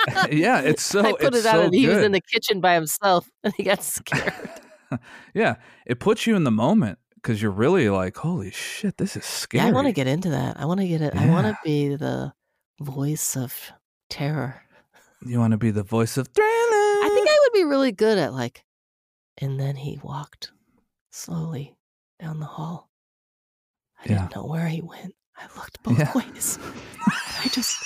yeah, 0.31 0.61
it's 0.61 0.83
so. 0.83 1.01
I 1.01 1.11
put 1.13 1.35
it 1.35 1.45
out 1.45 1.55
so 1.55 1.61
and 1.63 1.73
he 1.73 1.87
was 1.87 1.97
in 1.97 2.11
the 2.11 2.21
kitchen 2.21 2.61
by 2.61 2.73
himself 2.75 3.29
and 3.43 3.53
he 3.55 3.63
got 3.63 3.83
scared. 3.83 4.49
yeah, 5.33 5.55
it 5.85 5.99
puts 5.99 6.25
you 6.27 6.35
in 6.35 6.43
the 6.43 6.51
moment 6.51 6.99
because 7.15 7.41
you're 7.41 7.51
really 7.51 7.89
like, 7.89 8.15
holy 8.17 8.51
shit, 8.51 8.97
this 8.97 9.15
is 9.17 9.25
scary. 9.25 9.63
Yeah, 9.63 9.69
I 9.69 9.73
want 9.73 9.87
to 9.87 9.93
get 9.93 10.07
into 10.07 10.29
that. 10.29 10.59
I 10.59 10.65
want 10.65 10.79
to 10.79 10.87
get 10.87 11.01
it. 11.01 11.15
I 11.15 11.29
want 11.29 11.47
to 11.47 11.57
be 11.63 11.95
the 11.95 12.33
voice 12.79 13.35
of 13.35 13.53
terror. 14.09 14.61
You 15.25 15.39
want 15.39 15.51
to 15.51 15.57
be 15.57 15.71
the 15.71 15.83
voice 15.83 16.15
of 16.17 16.27
thriller. 16.27 16.47
I 16.47 17.09
think 17.13 17.27
I 17.27 17.37
would 17.43 17.53
be 17.53 17.63
really 17.65 17.91
good 17.91 18.17
at 18.17 18.33
like. 18.33 18.63
And 19.39 19.59
then 19.59 19.75
he 19.75 19.99
walked 20.01 20.51
slowly 21.11 21.75
down 22.19 22.39
the 22.39 22.45
hall. 22.45 22.89
I 23.99 24.03
Yeah. 24.09 24.19
didn't 24.19 24.35
know 24.35 24.45
where 24.45 24.67
he 24.67 24.81
went. 24.81 25.13
I 25.35 25.43
looked 25.57 25.81
both 25.83 25.99
Yeah. 25.99 26.11
ways. 26.15 26.57
I 27.43 27.47
just. 27.51 27.77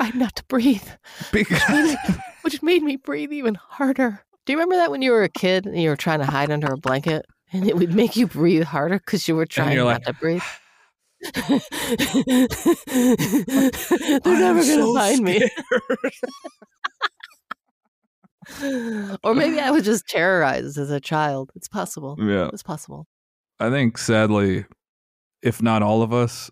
I 0.00 0.10
tried 0.10 0.18
not 0.18 0.34
to 0.36 0.44
breathe, 0.44 0.88
because 1.30 1.96
which 2.40 2.62
made 2.62 2.82
me 2.82 2.96
breathe 2.96 3.32
even 3.32 3.54
harder. 3.54 4.24
Do 4.46 4.52
you 4.52 4.58
remember 4.58 4.76
that 4.76 4.90
when 4.90 5.02
you 5.02 5.12
were 5.12 5.22
a 5.22 5.28
kid 5.28 5.66
and 5.66 5.80
you 5.80 5.90
were 5.90 5.96
trying 5.96 6.20
to 6.20 6.24
hide 6.24 6.50
under 6.50 6.72
a 6.72 6.78
blanket 6.78 7.26
and 7.52 7.68
it 7.68 7.76
would 7.76 7.94
make 7.94 8.16
you 8.16 8.26
breathe 8.26 8.62
harder 8.62 8.98
because 8.98 9.28
you 9.28 9.36
were 9.36 9.44
trying 9.44 9.76
not 9.76 9.84
like, 9.84 10.04
to 10.04 10.14
breathe? 10.14 10.42
They're 14.24 14.38
never 14.38 14.60
I'm 14.60 14.66
gonna 14.66 14.82
so 14.82 14.94
find 14.94 15.22
me. 15.22 15.46
or 19.22 19.34
maybe 19.34 19.60
I 19.60 19.70
was 19.70 19.84
just 19.84 20.08
terrorized 20.08 20.78
as 20.78 20.90
a 20.90 20.98
child. 20.98 21.50
It's 21.54 21.68
possible. 21.68 22.16
yeah, 22.18 22.48
It's 22.54 22.62
possible. 22.62 23.06
I 23.58 23.68
think 23.68 23.98
sadly, 23.98 24.64
if 25.42 25.60
not 25.62 25.82
all 25.82 26.00
of 26.00 26.14
us, 26.14 26.50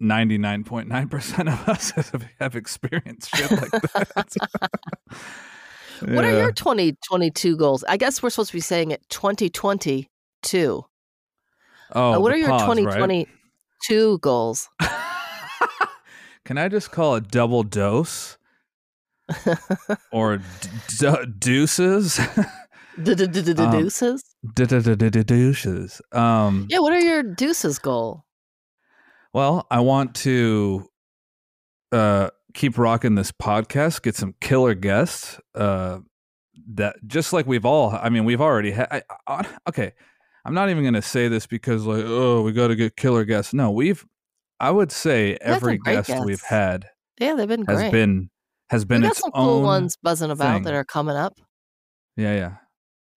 99.9% 0.00 1.52
of 1.52 1.68
us 1.68 1.90
have, 2.40 2.56
experienced 2.56 3.34
shit 3.36 3.50
like 3.50 3.70
that. 3.70 4.34
What 6.00 6.24
are 6.24 6.30
your 6.32 6.50
2022 6.50 7.58
goals? 7.58 7.84
I 7.86 7.98
guess 7.98 8.22
we're 8.22 8.30
supposed 8.30 8.50
to 8.52 8.56
be 8.56 8.60
saying 8.62 8.90
it 8.90 9.02
2022. 9.10 10.84
Oh, 11.92 12.12
Uh, 12.14 12.18
what 12.20 12.32
are 12.32 12.38
your 12.38 12.48
pause, 12.48 12.60
right? 12.80 13.26
2022 13.86 14.18
goals? 14.20 14.70
Can 16.46 16.56
I 16.56 16.68
just 16.68 16.90
call 16.90 17.16
it 17.16 17.28
double 17.30 17.62
dose 17.64 18.38
or 20.10 20.38
d- 20.38 20.44
d- 20.98 21.16
deuces? 21.38 22.18
Deuces? 23.02 24.22
Deuces. 24.54 26.00
Um, 26.12 26.66
Yeah, 26.70 26.78
what 26.78 26.94
are 26.94 27.00
your 27.00 27.22
deuces 27.22 27.78
goal? 27.78 28.24
Well, 29.32 29.66
I 29.70 29.80
want 29.80 30.14
to 30.16 30.88
uh, 31.92 32.30
keep 32.54 32.78
rocking 32.78 33.14
this 33.14 33.32
podcast, 33.32 34.02
get 34.02 34.16
some 34.16 34.34
killer 34.40 34.74
guests. 34.74 35.38
Uh, 35.54 36.00
that 36.74 36.96
just 37.06 37.32
like 37.32 37.46
we've 37.46 37.64
all, 37.64 37.90
I 37.90 38.08
mean, 38.10 38.24
we've 38.24 38.40
already 38.40 38.72
had. 38.72 39.04
Okay, 39.68 39.92
I'm 40.44 40.54
not 40.54 40.68
even 40.70 40.82
going 40.82 40.94
to 40.94 41.02
say 41.02 41.28
this 41.28 41.46
because 41.46 41.86
like, 41.86 42.04
oh, 42.06 42.42
we 42.42 42.52
got 42.52 42.68
to 42.68 42.76
get 42.76 42.96
killer 42.96 43.24
guests. 43.24 43.54
No, 43.54 43.70
we've. 43.70 44.04
I 44.58 44.70
would 44.70 44.92
say 44.92 45.38
every 45.40 45.78
guest 45.78 46.12
we've 46.22 46.42
had 46.42 46.84
Yeah, 47.18 47.34
they've 47.34 47.48
been 47.48 47.64
has 47.64 47.78
great. 47.78 47.92
been 47.92 48.28
has 48.68 48.84
been 48.84 49.00
we 49.00 49.06
got 49.06 49.12
its 49.12 49.20
some 49.20 49.30
cool 49.32 49.62
ones 49.62 49.96
buzzing 50.02 50.30
about 50.30 50.56
thing. 50.56 50.62
that 50.64 50.74
are 50.74 50.84
coming 50.84 51.16
up. 51.16 51.32
Yeah, 52.16 52.34
yeah. 52.34 52.52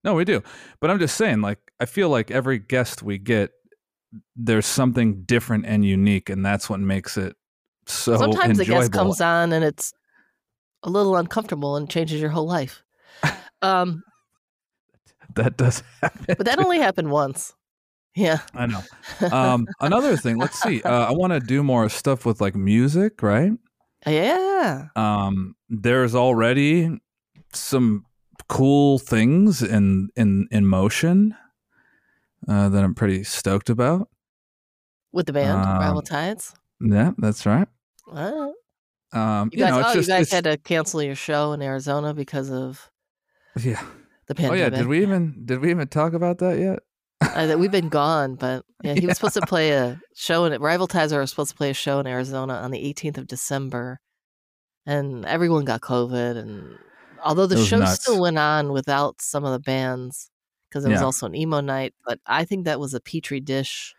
No, 0.05 0.13
we 0.13 0.23
do. 0.23 0.41
But 0.79 0.89
I'm 0.89 0.99
just 0.99 1.17
saying, 1.17 1.41
like, 1.41 1.59
I 1.81 1.85
feel 1.85 2.07
like 2.07 2.31
every 2.31 2.59
guest 2.59 3.03
we 3.03 3.17
get, 3.17 3.51
there's 4.35 4.65
something 4.65 5.23
different 5.23 5.65
and 5.65 5.85
unique, 5.85 6.29
and 6.29 6.45
that's 6.45 6.69
what 6.69 6.79
makes 6.79 7.17
it 7.17 7.35
so 7.85 8.17
Sometimes 8.17 8.59
enjoyable. 8.59 8.81
guest 8.81 8.91
comes 8.93 9.21
on 9.21 9.51
and 9.51 9.63
it's 9.65 9.93
a 10.83 10.89
little 10.89 11.15
uncomfortable 11.17 11.75
and 11.75 11.89
changes 11.89 12.21
your 12.21 12.29
whole 12.29 12.47
life. 12.47 12.83
Um, 13.61 14.03
that 15.35 15.55
does 15.55 15.83
happen. 16.01 16.35
but 16.37 16.45
that 16.45 16.59
only 16.59 16.79
happened 16.79 17.09
once. 17.11 17.53
Yeah. 18.13 18.39
I 18.53 18.65
know. 18.65 18.81
Um, 19.31 19.67
another 19.79 20.17
thing, 20.17 20.37
let's 20.37 20.59
see. 20.61 20.81
Uh, 20.81 21.07
I 21.07 21.11
want 21.11 21.31
to 21.31 21.39
do 21.39 21.63
more 21.63 21.87
stuff 21.87 22.25
with 22.25 22.41
like 22.41 22.55
music, 22.55 23.23
right? 23.23 23.53
Yeah. 24.05 24.87
Um, 24.97 25.55
there's 25.69 26.13
already 26.13 26.99
some 27.53 28.05
cool 28.49 28.99
things 28.99 29.61
in 29.63 30.09
in 30.17 30.47
in 30.51 30.65
motion 30.67 31.33
uh, 32.47 32.69
that 32.69 32.83
I'm 32.83 32.95
pretty 32.95 33.23
stoked 33.23 33.69
about. 33.69 34.09
With 35.11 35.27
the 35.27 35.33
band, 35.33 35.61
Um, 35.61 35.79
Rival 35.79 36.01
Tides. 36.01 36.55
Yeah, 36.79 37.11
that's 37.17 37.45
right. 37.45 37.67
Um, 39.13 39.49
You 39.53 39.59
you, 39.59 39.63
guys, 39.63 39.71
know, 39.71 39.79
it's 39.79 39.89
oh, 39.89 39.93
just 39.93 40.09
you 40.09 40.15
guys 40.15 40.31
had 40.31 40.43
to 40.45 40.57
cancel 40.57 41.01
your 41.03 41.15
show 41.15 41.53
in 41.53 41.61
Arizona 41.61 42.13
because 42.13 42.49
of 42.49 42.89
yeah. 43.61 43.81
the 44.27 44.35
pandemic. 44.35 44.61
Oh 44.61 44.63
yeah, 44.63 44.69
did 44.69 44.87
we 44.87 45.01
even 45.01 45.43
did 45.45 45.59
we 45.59 45.69
even 45.69 45.87
talk 45.87 46.13
about 46.13 46.39
that 46.39 46.57
yet? 46.57 46.79
Uh, 47.21 47.45
that 47.45 47.59
we've 47.59 47.71
been 47.71 47.89
gone, 47.89 48.35
but 48.35 48.65
yeah, 48.83 48.95
he 48.95 49.05
was 49.05 49.17
supposed 49.17 49.35
to 49.35 49.41
play 49.41 49.71
a 49.71 49.99
show 50.15 50.45
in 50.45 50.59
Rival 50.61 50.87
Tides 50.87 51.13
are 51.13 51.25
supposed 51.25 51.51
to 51.51 51.57
play 51.57 51.69
a 51.69 51.75
show 51.75 51.99
in 51.99 52.07
Arizona 52.07 52.55
on 52.55 52.71
the 52.71 52.79
18th 52.79 53.17
of 53.17 53.27
December, 53.27 53.99
and 54.85 55.25
everyone 55.25 55.63
got 55.63 55.81
COVID. 55.81 56.37
And 56.37 56.77
although 57.23 57.47
the 57.47 57.63
show 57.63 57.79
nuts. 57.79 58.01
still 58.01 58.19
went 58.19 58.37
on 58.37 58.73
without 58.73 59.21
some 59.21 59.45
of 59.45 59.53
the 59.53 59.59
bands, 59.59 60.31
because 60.73 60.85
it 60.85 60.89
was 60.89 61.01
also 61.03 61.27
an 61.27 61.35
emo 61.35 61.61
night, 61.61 61.93
but 62.03 62.19
I 62.25 62.45
think 62.45 62.65
that 62.65 62.79
was 62.79 62.95
a 62.95 62.99
petri 62.99 63.39
dish 63.39 63.93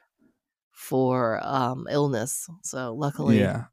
for 0.73 1.39
um, 1.47 1.87
illness. 1.89 2.49
So 2.63 2.95
luckily, 2.95 3.39
yeah. 3.39 3.67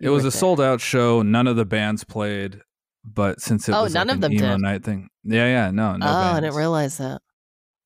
It 0.00 0.08
was 0.08 0.24
a 0.24 0.30
there. 0.30 0.30
sold 0.32 0.60
out 0.60 0.80
show. 0.80 1.22
None 1.22 1.46
of 1.46 1.54
the 1.56 1.64
bands 1.64 2.02
played, 2.04 2.60
but 3.04 3.40
since 3.40 3.68
it 3.68 3.74
Oh, 3.74 3.84
was 3.84 3.94
none 3.94 4.08
like 4.08 4.16
of 4.16 4.24
an 4.24 4.30
them 4.32 4.32
emo 4.32 4.56
did. 4.56 4.62
night 4.62 4.82
thing, 4.84 5.08
yeah, 5.22 5.46
yeah, 5.46 5.70
no, 5.70 5.96
no. 5.96 6.06
oh, 6.06 6.08
I 6.10 6.40
didn't 6.40 6.56
realize 6.56 6.98
that. 6.98 7.20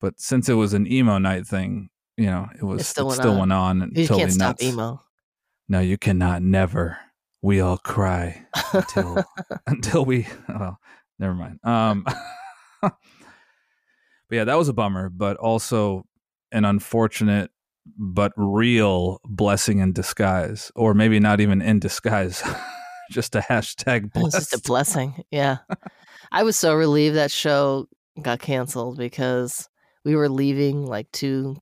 But 0.00 0.18
since 0.18 0.48
it 0.48 0.54
was 0.54 0.72
an 0.74 0.90
emo 0.90 1.18
night 1.18 1.46
thing, 1.46 1.90
you 2.16 2.26
know, 2.26 2.48
it 2.56 2.62
was 2.64 2.80
it 2.82 2.84
still 2.84 3.10
still, 3.10 3.38
went 3.38 3.52
on. 3.52 3.80
went 3.80 3.82
on 3.82 3.92
You 3.94 4.02
until 4.02 4.18
can't 4.18 4.30
the 4.30 4.34
stop 4.34 4.62
emo. 4.62 5.02
No, 5.68 5.80
you 5.80 5.98
cannot. 5.98 6.42
Never. 6.42 6.98
We 7.42 7.60
all 7.60 7.76
cry 7.78 8.46
until 8.72 9.22
until 9.66 10.04
we. 10.06 10.26
Well, 10.48 10.78
never 11.18 11.34
mind. 11.34 11.58
Um, 11.64 12.06
but 14.28 14.36
yeah, 14.36 14.44
that 14.44 14.56
was 14.58 14.68
a 14.68 14.72
bummer, 14.72 15.08
but 15.10 15.36
also 15.36 16.04
an 16.52 16.64
unfortunate 16.64 17.50
but 17.98 18.32
real 18.36 19.20
blessing 19.24 19.78
in 19.80 19.92
disguise, 19.92 20.72
or 20.74 20.94
maybe 20.94 21.20
not 21.20 21.40
even 21.40 21.60
in 21.60 21.78
disguise. 21.80 22.42
just 23.10 23.34
a 23.36 23.40
hashtag 23.40 24.10
was 24.14 24.32
just 24.32 24.54
a 24.54 24.60
blessing. 24.60 25.22
Yeah. 25.30 25.58
I 26.32 26.42
was 26.42 26.56
so 26.56 26.74
relieved 26.74 27.16
that 27.16 27.30
show 27.30 27.86
got 28.22 28.40
canceled 28.40 28.96
because 28.96 29.68
we 30.04 30.16
were 30.16 30.28
leaving 30.30 30.86
like 30.86 31.10
two, 31.12 31.56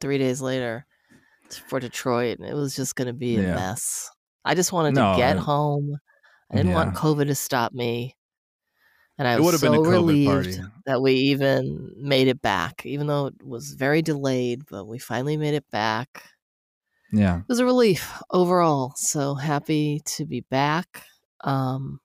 three 0.00 0.18
days 0.18 0.40
later 0.40 0.84
for 1.68 1.78
Detroit 1.78 2.38
and 2.38 2.48
it 2.48 2.54
was 2.54 2.74
just 2.74 2.96
going 2.96 3.06
to 3.06 3.12
be 3.12 3.36
a 3.36 3.42
Yeah. 3.42 3.54
mess. 3.54 4.10
I 4.44 4.54
just 4.54 4.72
wanted 4.72 4.94
No, 4.94 5.12
to 5.12 5.18
get 5.18 5.36
I- 5.36 5.40
home. 5.40 5.96
I 6.52 6.56
didn't 6.56 6.72
want 6.72 6.96
COVID 6.96 7.26
to 7.28 7.34
stop 7.36 7.72
me. 7.72 8.16
And 9.20 9.28
I 9.28 9.34
It 9.34 9.40
was 9.40 9.44
would've 9.44 9.60
been 9.60 9.74
a 9.74 9.84
so 9.84 9.90
relieved 9.90 10.26
party. 10.56 10.70
that 10.86 11.02
we 11.02 11.12
even 11.12 11.92
made 11.98 12.26
it 12.26 12.40
back, 12.40 12.86
even 12.86 13.06
though 13.06 13.26
it 13.26 13.34
was 13.44 13.74
very 13.74 14.00
delayed, 14.00 14.62
but 14.70 14.86
we 14.86 14.98
finally 14.98 15.36
made 15.36 15.52
it 15.52 15.70
back. 15.70 16.24
yeah. 17.12 17.40
It 17.40 17.44
was 17.46 17.58
a 17.58 17.66
relief 17.66 18.10
overall. 18.30 18.94
So 18.96 19.34
happy 19.34 20.00
to 20.16 20.24
be 20.24 20.40
back. 20.40 21.04
Um, 21.44 22.00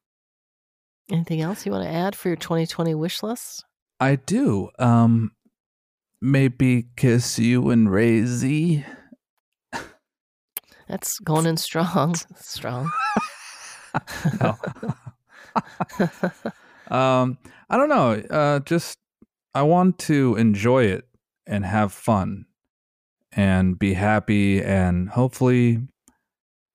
anything 1.09 1.39
else 1.39 1.65
you 1.65 1.71
want 1.71 1.85
to 1.85 1.89
add 1.89 2.17
for 2.17 2.27
your 2.27 2.35
2020 2.35 2.93
wish 2.95 3.23
list? 3.23 3.63
I 4.01 4.17
do. 4.17 4.71
Um, 4.77 5.31
maybe 6.21 6.87
kiss 6.97 7.39
you 7.39 7.69
and 7.69 7.87
Razy. 7.87 8.83
That's 10.89 11.19
going 11.19 11.45
in 11.45 11.55
strong. 11.55 12.15
strong. 12.35 12.91
no. 14.41 14.57
um, 16.89 17.37
I 17.69 17.77
don't 17.77 17.89
know. 17.89 18.11
Uh, 18.29 18.59
just 18.59 18.97
I 19.53 19.63
want 19.63 19.99
to 19.99 20.35
enjoy 20.35 20.85
it 20.85 21.07
and 21.47 21.65
have 21.65 21.93
fun 21.93 22.45
and 23.31 23.77
be 23.77 23.93
happy 23.93 24.61
and 24.61 25.09
hopefully, 25.09 25.79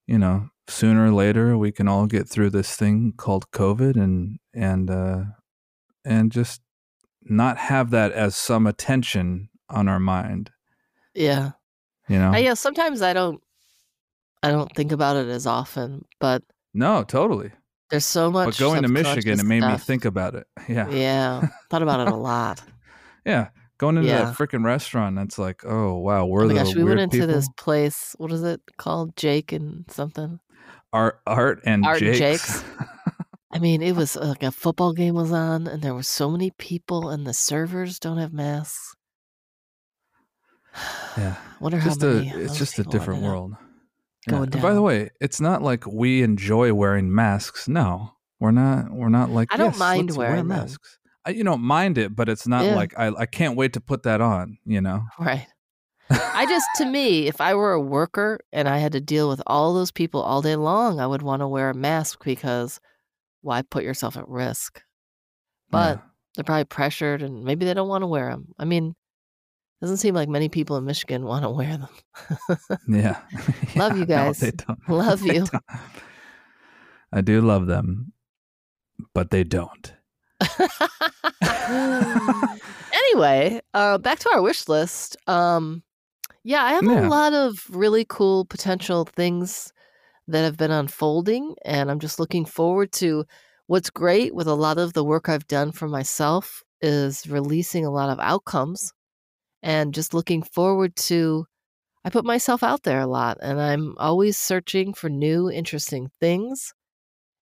you 0.06 0.18
know, 0.18 0.48
sooner 0.68 1.06
or 1.06 1.12
later 1.12 1.58
we 1.58 1.72
can 1.72 1.88
all 1.88 2.06
get 2.06 2.28
through 2.28 2.50
this 2.50 2.76
thing 2.76 3.12
called 3.16 3.50
COVID 3.50 3.96
and 3.96 4.38
and 4.54 4.90
uh, 4.90 5.22
and 6.04 6.32
just 6.32 6.60
not 7.22 7.58
have 7.58 7.90
that 7.90 8.12
as 8.12 8.36
some 8.36 8.66
attention 8.66 9.48
on 9.68 9.88
our 9.88 10.00
mind. 10.00 10.50
Yeah. 11.14 11.52
You 12.08 12.18
know? 12.18 12.32
I, 12.32 12.38
yeah. 12.38 12.54
Sometimes 12.54 13.02
I 13.02 13.12
don't. 13.12 13.40
I 14.42 14.50
don't 14.50 14.74
think 14.74 14.90
about 14.90 15.16
it 15.16 15.28
as 15.28 15.46
often, 15.46 16.06
but 16.18 16.42
no, 16.72 17.02
totally. 17.02 17.50
There's 17.90 18.04
so 18.06 18.30
much. 18.30 18.46
But 18.46 18.58
going 18.58 18.82
to 18.82 18.88
Michigan, 18.88 19.38
it 19.40 19.44
made 19.46 19.62
me 19.62 19.76
think 19.78 20.04
about 20.04 20.34
it. 20.34 20.46
Yeah. 20.68 20.88
Yeah, 20.90 21.48
thought 21.70 21.82
about 21.82 22.06
it 22.06 22.12
a 22.12 22.16
lot. 22.16 22.62
Yeah, 23.26 23.48
going 23.76 23.98
into 23.98 24.08
Yeah. 24.08 24.24
that 24.24 24.34
freaking 24.36 24.64
restaurant, 24.64 25.18
it's 25.18 25.38
like, 25.38 25.62
oh 25.66 25.94
wow, 25.98 26.24
we're 26.24 26.44
oh 26.44 26.48
my 26.48 26.54
the 26.54 26.64
gosh, 26.64 26.74
we 26.74 26.84
went 26.84 27.00
into 27.00 27.18
people. 27.18 27.26
this 27.34 27.48
place. 27.58 28.14
What 28.18 28.32
is 28.32 28.42
it 28.42 28.62
called? 28.78 29.14
Jake 29.16 29.52
and 29.52 29.84
something. 29.90 30.40
Art, 30.92 31.20
art, 31.26 31.60
and 31.64 31.84
Art 31.84 32.00
and 32.00 32.14
Jake's. 32.16 32.62
Jake's. 32.62 32.64
I 33.52 33.58
mean, 33.58 33.82
it 33.82 33.94
was 33.94 34.16
like 34.16 34.42
a 34.42 34.50
football 34.52 34.92
game 34.94 35.14
was 35.14 35.32
on, 35.32 35.66
and 35.66 35.82
there 35.82 35.92
were 35.92 36.02
so 36.02 36.30
many 36.30 36.50
people, 36.52 37.10
and 37.10 37.26
the 37.26 37.34
servers 37.34 37.98
don't 37.98 38.16
have 38.18 38.32
masks. 38.32 38.94
yeah, 41.18 41.36
Wonder 41.60 41.80
just 41.80 42.00
how 42.00 42.08
many. 42.08 42.30
of 42.30 42.40
it's 42.40 42.56
just 42.58 42.78
a 42.78 42.84
different 42.84 43.22
world. 43.22 43.50
different 43.52 43.69
Going 44.28 44.52
And 44.52 44.62
By 44.62 44.74
the 44.74 44.82
way, 44.82 45.10
it's 45.20 45.40
not 45.40 45.62
like 45.62 45.86
we 45.86 46.22
enjoy 46.22 46.74
wearing 46.74 47.14
masks. 47.14 47.68
No, 47.68 48.12
we're 48.38 48.50
not. 48.50 48.90
We're 48.90 49.08
not 49.08 49.30
like. 49.30 49.48
I 49.52 49.56
don't 49.56 49.70
"Yes, 49.70 49.78
mind 49.78 50.16
wear 50.16 50.30
wearing 50.30 50.48
them." 50.48 50.58
masks. 50.58 50.98
I, 51.24 51.30
you 51.30 51.44
don't 51.44 51.62
mind 51.62 51.98
it, 51.98 52.14
but 52.14 52.28
it's 52.28 52.46
not 52.46 52.64
Yeah. 52.64 52.74
like 52.74 52.98
I. 52.98 53.08
I 53.08 53.26
can't 53.26 53.56
wait 53.56 53.72
to 53.74 53.80
put 53.80 54.02
that 54.02 54.20
on. 54.20 54.58
You 54.66 54.80
know. 54.82 55.04
Right. 55.18 55.46
I 56.10 56.44
just, 56.46 56.66
to 56.76 56.84
me, 56.90 57.28
if 57.28 57.40
I 57.40 57.54
were 57.54 57.72
a 57.72 57.80
worker 57.80 58.40
and 58.52 58.68
I 58.68 58.78
had 58.78 58.92
to 58.92 59.00
deal 59.00 59.28
with 59.28 59.40
all 59.46 59.72
those 59.74 59.92
people 59.92 60.20
all 60.20 60.42
day 60.42 60.56
long, 60.56 60.98
I 61.00 61.06
would 61.06 61.22
want 61.22 61.40
to 61.40 61.48
wear 61.48 61.70
a 61.70 61.74
mask 61.74 62.24
because 62.24 62.80
why 63.42 63.62
put 63.62 63.84
yourself 63.84 64.16
at 64.16 64.28
risk? 64.28 64.82
But 65.70 66.02
they're 66.34 66.44
probably 66.44 66.64
pressured 66.64 67.22
and 67.22 67.44
maybe 67.44 67.64
they 67.64 67.74
don't 67.74 67.88
want 67.88 68.02
to 68.02 68.08
wear 68.08 68.30
them. 68.30 68.48
I 68.58 68.64
mean, 68.64 68.96
doesn't 69.80 69.96
seem 69.98 70.14
like 70.14 70.28
many 70.28 70.48
people 70.48 70.76
in 70.76 70.84
Michigan 70.84 71.24
want 71.24 71.42
to 71.44 71.50
wear 71.50 71.76
them. 71.78 71.88
yeah. 72.88 73.20
yeah. 73.32 73.40
Love 73.76 73.94
you 73.96 74.00
no, 74.04 74.06
guys. 74.06 74.40
they 74.40 74.50
don't. 74.50 74.78
Love 74.88 75.22
you. 75.22 75.46
I 77.12 77.20
do 77.22 77.40
love 77.40 77.66
them, 77.66 78.12
but 79.14 79.30
they 79.30 79.42
don't. 79.42 79.94
anyway, 82.92 83.60
uh, 83.74 83.98
back 83.98 84.18
to 84.20 84.30
our 84.34 84.42
wish 84.42 84.68
list. 84.68 85.16
Um, 85.26 85.82
yeah, 86.44 86.62
I 86.64 86.72
have 86.72 86.84
Yeah. 86.84 87.06
a 87.06 87.08
lot 87.08 87.32
of 87.32 87.64
really 87.70 88.04
cool 88.08 88.44
potential 88.44 89.04
things 89.04 89.72
that 90.28 90.42
have 90.42 90.56
been 90.56 90.70
unfolding, 90.70 91.54
and 91.64 91.90
I'm 91.90 91.98
just 91.98 92.20
looking 92.20 92.44
forward 92.44 92.92
to 92.92 93.24
what's 93.66 93.90
great 93.90 94.34
with 94.34 94.46
a 94.46 94.54
lot 94.54 94.78
of 94.78 94.92
the 94.92 95.04
work 95.04 95.28
I've 95.28 95.46
done 95.46 95.72
for 95.72 95.88
myself 95.88 96.62
is 96.80 97.26
releasing 97.28 97.84
a 97.84 97.90
lot 97.90 98.10
of 98.10 98.18
outcomes 98.20 98.92
and 99.62 99.94
just 99.94 100.14
looking 100.14 100.42
forward 100.42 100.96
to 100.96 101.46
I 102.04 102.08
put 102.10 102.24
myself 102.24 102.62
out 102.62 102.82
there 102.84 103.00
a 103.00 103.06
lot 103.06 103.36
and 103.42 103.60
I'm 103.60 103.94
always 103.98 104.38
searching 104.38 104.94
for 104.94 105.10
new 105.10 105.50
interesting 105.50 106.08
things. 106.18 106.72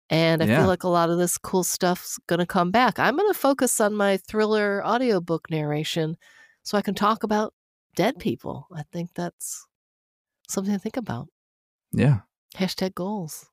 And 0.09 0.41
I 0.41 0.45
Yeah. 0.45 0.59
feel 0.59 0.67
like 0.67 0.83
a 0.83 0.87
lot 0.87 1.09
of 1.09 1.17
this 1.17 1.37
cool 1.37 1.63
stuff's 1.65 2.17
going 2.27 2.39
to 2.39 2.45
come 2.45 2.71
back. 2.71 2.97
I'm 2.97 3.17
going 3.17 3.31
to 3.33 3.37
focus 3.37 3.81
on 3.81 3.93
my 3.93 4.15
thriller 4.17 4.85
audiobook 4.85 5.49
narration 5.49 6.15
so 6.63 6.77
I 6.77 6.81
can 6.81 6.95
talk 6.95 7.23
about 7.23 7.53
dead 7.95 8.17
people. 8.19 8.67
I 8.73 8.83
think 8.93 9.09
that's 9.13 9.67
something 10.47 10.73
to 10.73 10.79
think 10.79 10.95
about. 10.95 11.27
Yeah. 11.91 12.19
Hashtag 12.55 12.93
goals. 12.95 13.47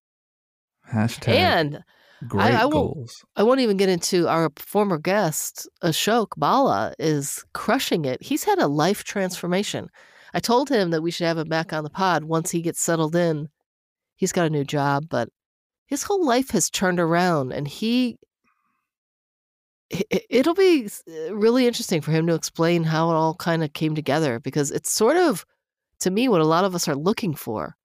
Hashtag 0.92 1.28
And 1.28 1.84
great 2.28 2.52
I 2.54 2.64
won't- 2.64 2.72
goals. 2.94 3.24
I 3.36 3.42
won't 3.42 3.60
even 3.60 3.76
get 3.76 3.88
into 3.88 4.28
our 4.28 4.50
former 4.56 4.98
guest, 4.98 5.68
Ashok 5.82 6.28
Bhalla, 6.38 6.94
is 6.98 7.44
crushing 7.52 8.04
it. 8.04 8.22
He's 8.22 8.44
had 8.44 8.58
a 8.58 8.66
life 8.68 9.04
transformation. 9.04 9.88
I 10.34 10.40
told 10.40 10.68
him 10.68 10.90
that 10.90 11.02
we 11.02 11.10
should 11.10 11.26
have 11.26 11.38
him 11.38 11.48
back 11.48 11.72
on 11.72 11.84
the 11.84 11.90
pod 11.90 12.24
once 12.24 12.50
he 12.50 12.62
gets 12.62 12.80
settled 12.80 13.14
in. 13.16 13.48
He's 14.16 14.32
got 14.32 14.46
a 14.46 14.50
new 14.50 14.64
job, 14.64 15.06
but 15.10 15.28
his 15.86 16.04
whole 16.04 16.24
life 16.24 16.50
has 16.50 16.70
turned 16.70 16.98
around 17.00 17.52
and 17.52 17.68
he 17.68 18.18
i- 19.92 20.04
i- 20.12 20.22
it'll 20.30 20.54
be 20.54 20.88
uh, 21.08 21.34
really 21.34 21.66
interesting 21.66 22.00
for 22.00 22.12
him 22.12 22.26
to 22.26 22.34
explain 22.34 22.84
how 22.84 23.10
it 23.10 23.14
all 23.14 23.34
kind 23.34 23.62
of 23.62 23.72
came 23.74 23.94
together 23.94 24.40
because 24.40 24.70
it's 24.70 24.90
sort 24.90 25.16
of 25.16 25.44
to 26.00 26.10
me 26.10 26.28
what 26.28 26.40
a 26.40 26.46
lot 26.46 26.64
of 26.64 26.74
us 26.74 26.88
are 26.88 26.96
looking 26.96 27.34
for 27.34 27.76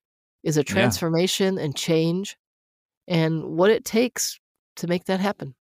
is 0.43 0.55
a 0.57 0.63
transformation 0.63 1.57
and 1.57 1.75
change 1.75 2.37
and 3.07 3.43
what 3.43 3.69
it 3.71 3.85
takes 3.85 4.39
to 4.77 4.87
make 4.87 5.05
that 5.05 5.19
happen. 5.19 5.55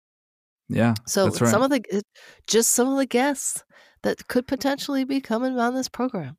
Yeah. 0.67 0.95
So 1.05 1.25
right. 1.27 1.35
some 1.35 1.61
of 1.61 1.69
the 1.69 2.03
just 2.47 2.71
some 2.71 2.89
of 2.89 2.97
the 2.97 3.05
guests 3.05 3.63
that 4.03 4.27
could 4.27 4.47
potentially 4.47 5.03
be 5.03 5.21
coming 5.21 5.59
on 5.59 5.75
this 5.75 5.89
program. 5.89 6.37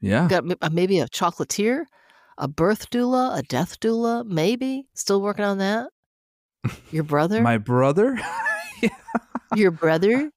yeah. 0.00 0.28
Got 0.28 0.44
uh, 0.60 0.70
maybe 0.70 1.00
a 1.00 1.06
chocolatier, 1.08 1.84
a 2.38 2.48
birth 2.48 2.90
doula, 2.90 3.38
a 3.38 3.42
death 3.42 3.78
doula, 3.80 4.24
maybe. 4.26 4.88
Still 4.94 5.20
working 5.20 5.44
on 5.44 5.58
that. 5.58 5.88
Your 6.90 7.04
brother? 7.14 7.40
My 7.42 7.58
brother, 7.58 8.18
Your 9.54 9.70
brother? 9.70 10.30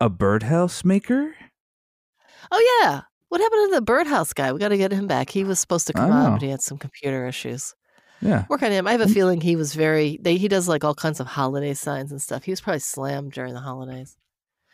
a 0.00 0.10
birdhouse 0.10 0.84
maker. 0.84 1.34
Oh 2.50 2.80
yeah. 2.82 3.02
What 3.28 3.40
happened 3.40 3.70
to 3.70 3.74
the 3.76 3.82
birdhouse 3.82 4.32
guy? 4.32 4.52
We 4.52 4.60
got 4.60 4.68
to 4.68 4.76
get 4.76 4.92
him 4.92 5.06
back. 5.06 5.30
He 5.30 5.42
was 5.42 5.58
supposed 5.58 5.86
to 5.88 5.92
come 5.92 6.12
on, 6.12 6.32
but 6.34 6.42
he 6.42 6.48
had 6.48 6.62
some 6.62 6.78
computer 6.78 7.26
issues. 7.26 7.74
Yeah. 8.20 8.44
Work 8.48 8.62
on 8.62 8.70
him. 8.72 8.86
I 8.86 8.92
have 8.92 9.00
a 9.00 9.06
Mm. 9.06 9.14
feeling 9.14 9.40
he 9.40 9.56
was 9.56 9.74
very. 9.74 10.18
They, 10.22 10.36
he 10.36 10.48
does 10.48 10.68
like 10.68 10.84
all 10.84 10.94
kinds 10.94 11.20
of 11.20 11.26
holiday 11.26 11.74
signs 11.74 12.10
and 12.10 12.20
stuff. 12.22 12.44
He 12.44 12.50
was 12.52 12.60
probably 12.60 12.80
slammed 12.80 13.32
during 13.32 13.52
the 13.54 13.60
holidays. 13.60 14.16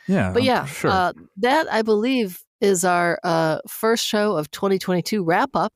Yeah. 0.07 0.33
But 0.33 0.43
yeah, 0.45 0.65
Sure. 0.67 0.91
uh, 0.91 1.13
that 1.39 1.73
I 1.73 1.83
believe 1.83 2.41
is 2.61 2.85
our 2.85 3.19
uh, 3.25 3.59
first 3.69 4.07
show 4.07 4.37
of 4.37 4.51
2022 4.51 5.25
wrap 5.25 5.51
up. 5.55 5.73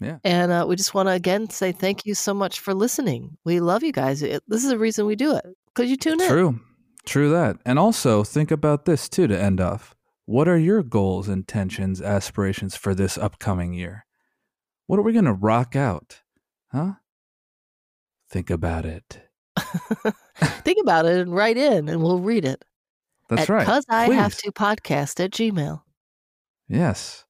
Yeah. 0.00 0.18
And 0.24 0.50
uh, 0.50 0.66
we 0.68 0.74
just 0.76 0.94
want 0.94 1.08
to 1.08 1.12
again 1.12 1.48
say 1.50 1.70
thank 1.72 2.06
you 2.06 2.14
so 2.14 2.34
much 2.34 2.58
for 2.60 2.74
listening. 2.74 3.36
We 3.44 3.60
love 3.60 3.82
you 3.84 3.92
guys. 3.92 4.22
It, 4.22 4.42
this 4.48 4.64
is 4.64 4.70
the 4.70 4.78
reason 4.78 5.06
we 5.06 5.14
do 5.16 5.34
it 5.36 5.44
because 5.74 5.90
you 5.90 5.96
tune 5.96 6.20
in. 6.20 6.28
True. 6.28 6.60
True 7.04 7.30
that. 7.32 7.56
And 7.64 7.78
also 7.78 8.22
think 8.24 8.50
about 8.52 8.84
this 8.84 9.08
too 9.08 9.26
to 9.26 9.40
end 9.40 9.60
off. 9.60 9.94
What 10.24 10.46
are 10.48 10.58
your 10.58 10.82
goals, 10.84 11.28
intentions, 11.28 12.00
aspirations 12.00 12.76
for 12.76 12.94
this 12.94 13.18
upcoming 13.18 13.72
year? 13.72 14.06
What 14.86 14.98
are 14.98 15.02
we 15.02 15.12
going 15.12 15.24
to 15.24 15.32
rock 15.32 15.74
out? 15.76 16.21
Huh? 16.72 16.92
Think 18.30 18.50
about 18.50 18.84
it. 18.86 19.20
Think 20.64 20.78
about 20.80 21.04
it 21.06 21.18
and 21.20 21.34
write 21.34 21.56
in, 21.58 21.88
and 21.88 22.02
we'll 22.02 22.18
read 22.20 22.44
it. 22.44 22.64
That's 23.28 23.42
at 23.42 23.48
right. 23.50 23.66
Cause 23.66 23.84
I 23.88 24.06
have 24.12 24.36
to 24.38 24.52
podcast 24.52 25.22
at 25.22 25.30
Gmail. 25.32 25.82
Yes. 26.68 27.24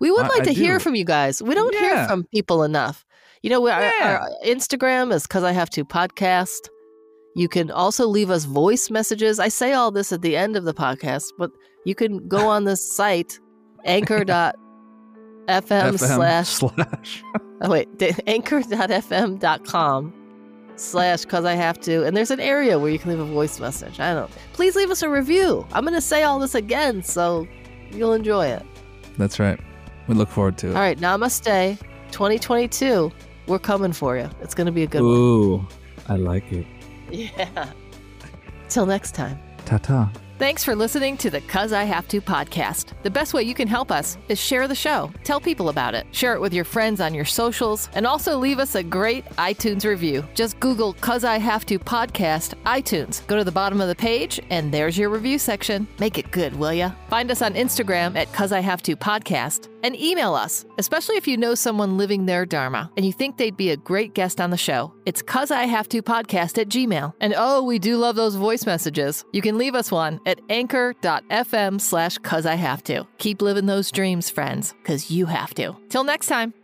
We 0.00 0.10
would 0.10 0.24
I- 0.26 0.28
like 0.28 0.42
I 0.42 0.44
to 0.46 0.52
hear 0.52 0.74
do. 0.74 0.80
from 0.84 0.94
you 0.94 1.04
guys. 1.04 1.42
We 1.42 1.54
don't 1.54 1.74
hear 1.74 2.06
from 2.06 2.24
people 2.34 2.62
enough. 2.62 3.04
You 3.42 3.50
know, 3.50 3.60
we- 3.60 3.70
our, 3.70 3.82
Yeah. 3.82 4.18
our 4.20 4.28
Instagram 4.46 5.12
is 5.12 5.22
because 5.22 5.42
I 5.44 5.52
have 5.52 5.70
to 5.70 5.84
podcast. 5.84 6.68
You 7.34 7.48
can 7.48 7.70
also 7.70 8.06
leave 8.06 8.30
us 8.30 8.44
voice 8.44 8.90
messages. 8.90 9.40
I 9.40 9.48
say 9.48 9.72
all 9.72 9.90
this 9.90 10.12
at 10.12 10.20
the 10.20 10.36
end 10.36 10.54
of 10.56 10.64
the 10.64 10.74
podcast, 10.74 11.30
but 11.38 11.50
you 11.86 11.94
can 11.94 12.28
go 12.28 12.46
on 12.48 12.64
this 12.64 12.84
site, 12.94 13.38
anchor.fm 13.86 14.52
FM 15.48 15.98
slash, 15.98 16.48
slash. 16.48 17.22
oh 17.62 17.70
wait, 17.70 17.88
anchor.fm.com 18.26 20.12
slash 20.76 21.22
because 21.22 21.44
I 21.44 21.54
have 21.54 21.80
to. 21.82 22.04
And 22.04 22.16
there's 22.16 22.30
an 22.30 22.40
area 22.40 22.78
where 22.78 22.90
you 22.90 22.98
can 22.98 23.10
leave 23.10 23.20
a 23.20 23.24
voice 23.24 23.60
message. 23.60 24.00
I 24.00 24.14
don't 24.14 24.30
Please 24.52 24.76
leave 24.76 24.90
us 24.90 25.02
a 25.02 25.08
review. 25.08 25.66
I'm 25.72 25.84
going 25.84 25.94
to 25.94 26.00
say 26.00 26.22
all 26.22 26.38
this 26.38 26.54
again, 26.54 27.02
so 27.02 27.46
you'll 27.90 28.12
enjoy 28.14 28.46
it. 28.46 28.64
That's 29.18 29.38
right. 29.38 29.58
We 30.08 30.14
look 30.14 30.28
forward 30.28 30.58
to 30.58 30.68
it. 30.70 30.76
All 30.76 30.80
right, 30.80 30.98
namaste. 30.98 31.78
2022, 32.10 33.10
we're 33.46 33.58
coming 33.58 33.92
for 33.92 34.16
you. 34.16 34.28
It's 34.40 34.54
going 34.54 34.66
to 34.66 34.72
be 34.72 34.82
a 34.82 34.86
good 34.86 35.02
one. 35.02 35.10
Ooh, 35.10 35.66
I 36.08 36.16
like 36.16 36.52
it. 36.52 36.66
Yeah. 37.10 37.70
Till 38.70 38.86
next 38.86 39.14
time. 39.14 39.38
Ta 39.66 39.76
ta. 39.76 40.10
Thanks 40.42 40.64
for 40.64 40.74
listening 40.74 41.16
to 41.18 41.30
the 41.30 41.40
Cuz 41.42 41.72
I 41.72 41.84
Have 41.84 42.08
to 42.08 42.20
podcast. 42.20 43.00
The 43.04 43.10
best 43.10 43.32
way 43.32 43.44
you 43.44 43.54
can 43.54 43.68
help 43.68 43.92
us 43.92 44.18
is 44.28 44.40
share 44.40 44.66
the 44.66 44.74
show. 44.74 45.08
Tell 45.22 45.40
people 45.40 45.68
about 45.68 45.94
it. 45.94 46.04
Share 46.10 46.34
it 46.34 46.40
with 46.40 46.52
your 46.52 46.64
friends 46.64 47.00
on 47.00 47.14
your 47.14 47.24
socials 47.24 47.88
and 47.94 48.04
also 48.04 48.36
leave 48.36 48.58
us 48.58 48.74
a 48.74 48.82
great 48.82 49.24
iTunes 49.36 49.84
review. 49.84 50.24
Just 50.34 50.58
Google 50.58 50.94
Cuz 50.94 51.22
I 51.22 51.38
Have 51.38 51.64
to 51.66 51.78
podcast 51.78 52.54
iTunes. 52.66 53.24
Go 53.28 53.36
to 53.36 53.44
the 53.44 53.52
bottom 53.52 53.80
of 53.80 53.86
the 53.86 53.94
page 53.94 54.40
and 54.50 54.74
there's 54.74 54.98
your 54.98 55.10
review 55.10 55.38
section. 55.38 55.86
Make 56.00 56.18
it 56.18 56.32
good, 56.32 56.56
will 56.56 56.72
ya? 56.72 56.90
Find 57.08 57.30
us 57.30 57.40
on 57.40 57.54
Instagram 57.54 58.16
at 58.16 58.32
Cuz 58.32 58.50
I 58.50 58.58
Have 58.58 58.82
to 58.82 58.96
podcast 58.96 59.68
and 59.82 59.96
email 59.96 60.34
us, 60.34 60.64
especially 60.78 61.16
if 61.16 61.26
you 61.26 61.36
know 61.36 61.54
someone 61.54 61.96
living 61.96 62.26
their 62.26 62.46
Dharma 62.46 62.90
and 62.96 63.04
you 63.04 63.12
think 63.12 63.36
they'd 63.36 63.56
be 63.56 63.70
a 63.70 63.76
great 63.76 64.14
guest 64.14 64.40
on 64.40 64.50
the 64.50 64.56
show. 64.56 64.92
It's 65.06 65.22
cuz 65.22 65.50
I 65.50 65.64
have 65.64 65.88
to 65.90 66.02
podcast 66.02 66.58
at 66.58 66.68
Gmail. 66.68 67.14
And 67.20 67.34
oh, 67.36 67.62
we 67.62 67.78
do 67.78 67.96
love 67.96 68.16
those 68.16 68.34
voice 68.34 68.66
messages. 68.66 69.24
You 69.32 69.42
can 69.42 69.58
leave 69.58 69.74
us 69.74 69.90
one 69.90 70.20
at 70.26 70.40
anchor.fm 70.48 71.80
slash 71.80 72.18
cuz 72.18 72.46
I 72.46 72.54
have 72.54 72.82
to. 72.84 73.06
Keep 73.18 73.42
living 73.42 73.66
those 73.66 73.90
dreams, 73.90 74.30
friends, 74.30 74.74
because 74.82 75.10
you 75.10 75.26
have 75.26 75.54
to. 75.54 75.76
Till 75.88 76.04
next 76.04 76.26
time. 76.26 76.54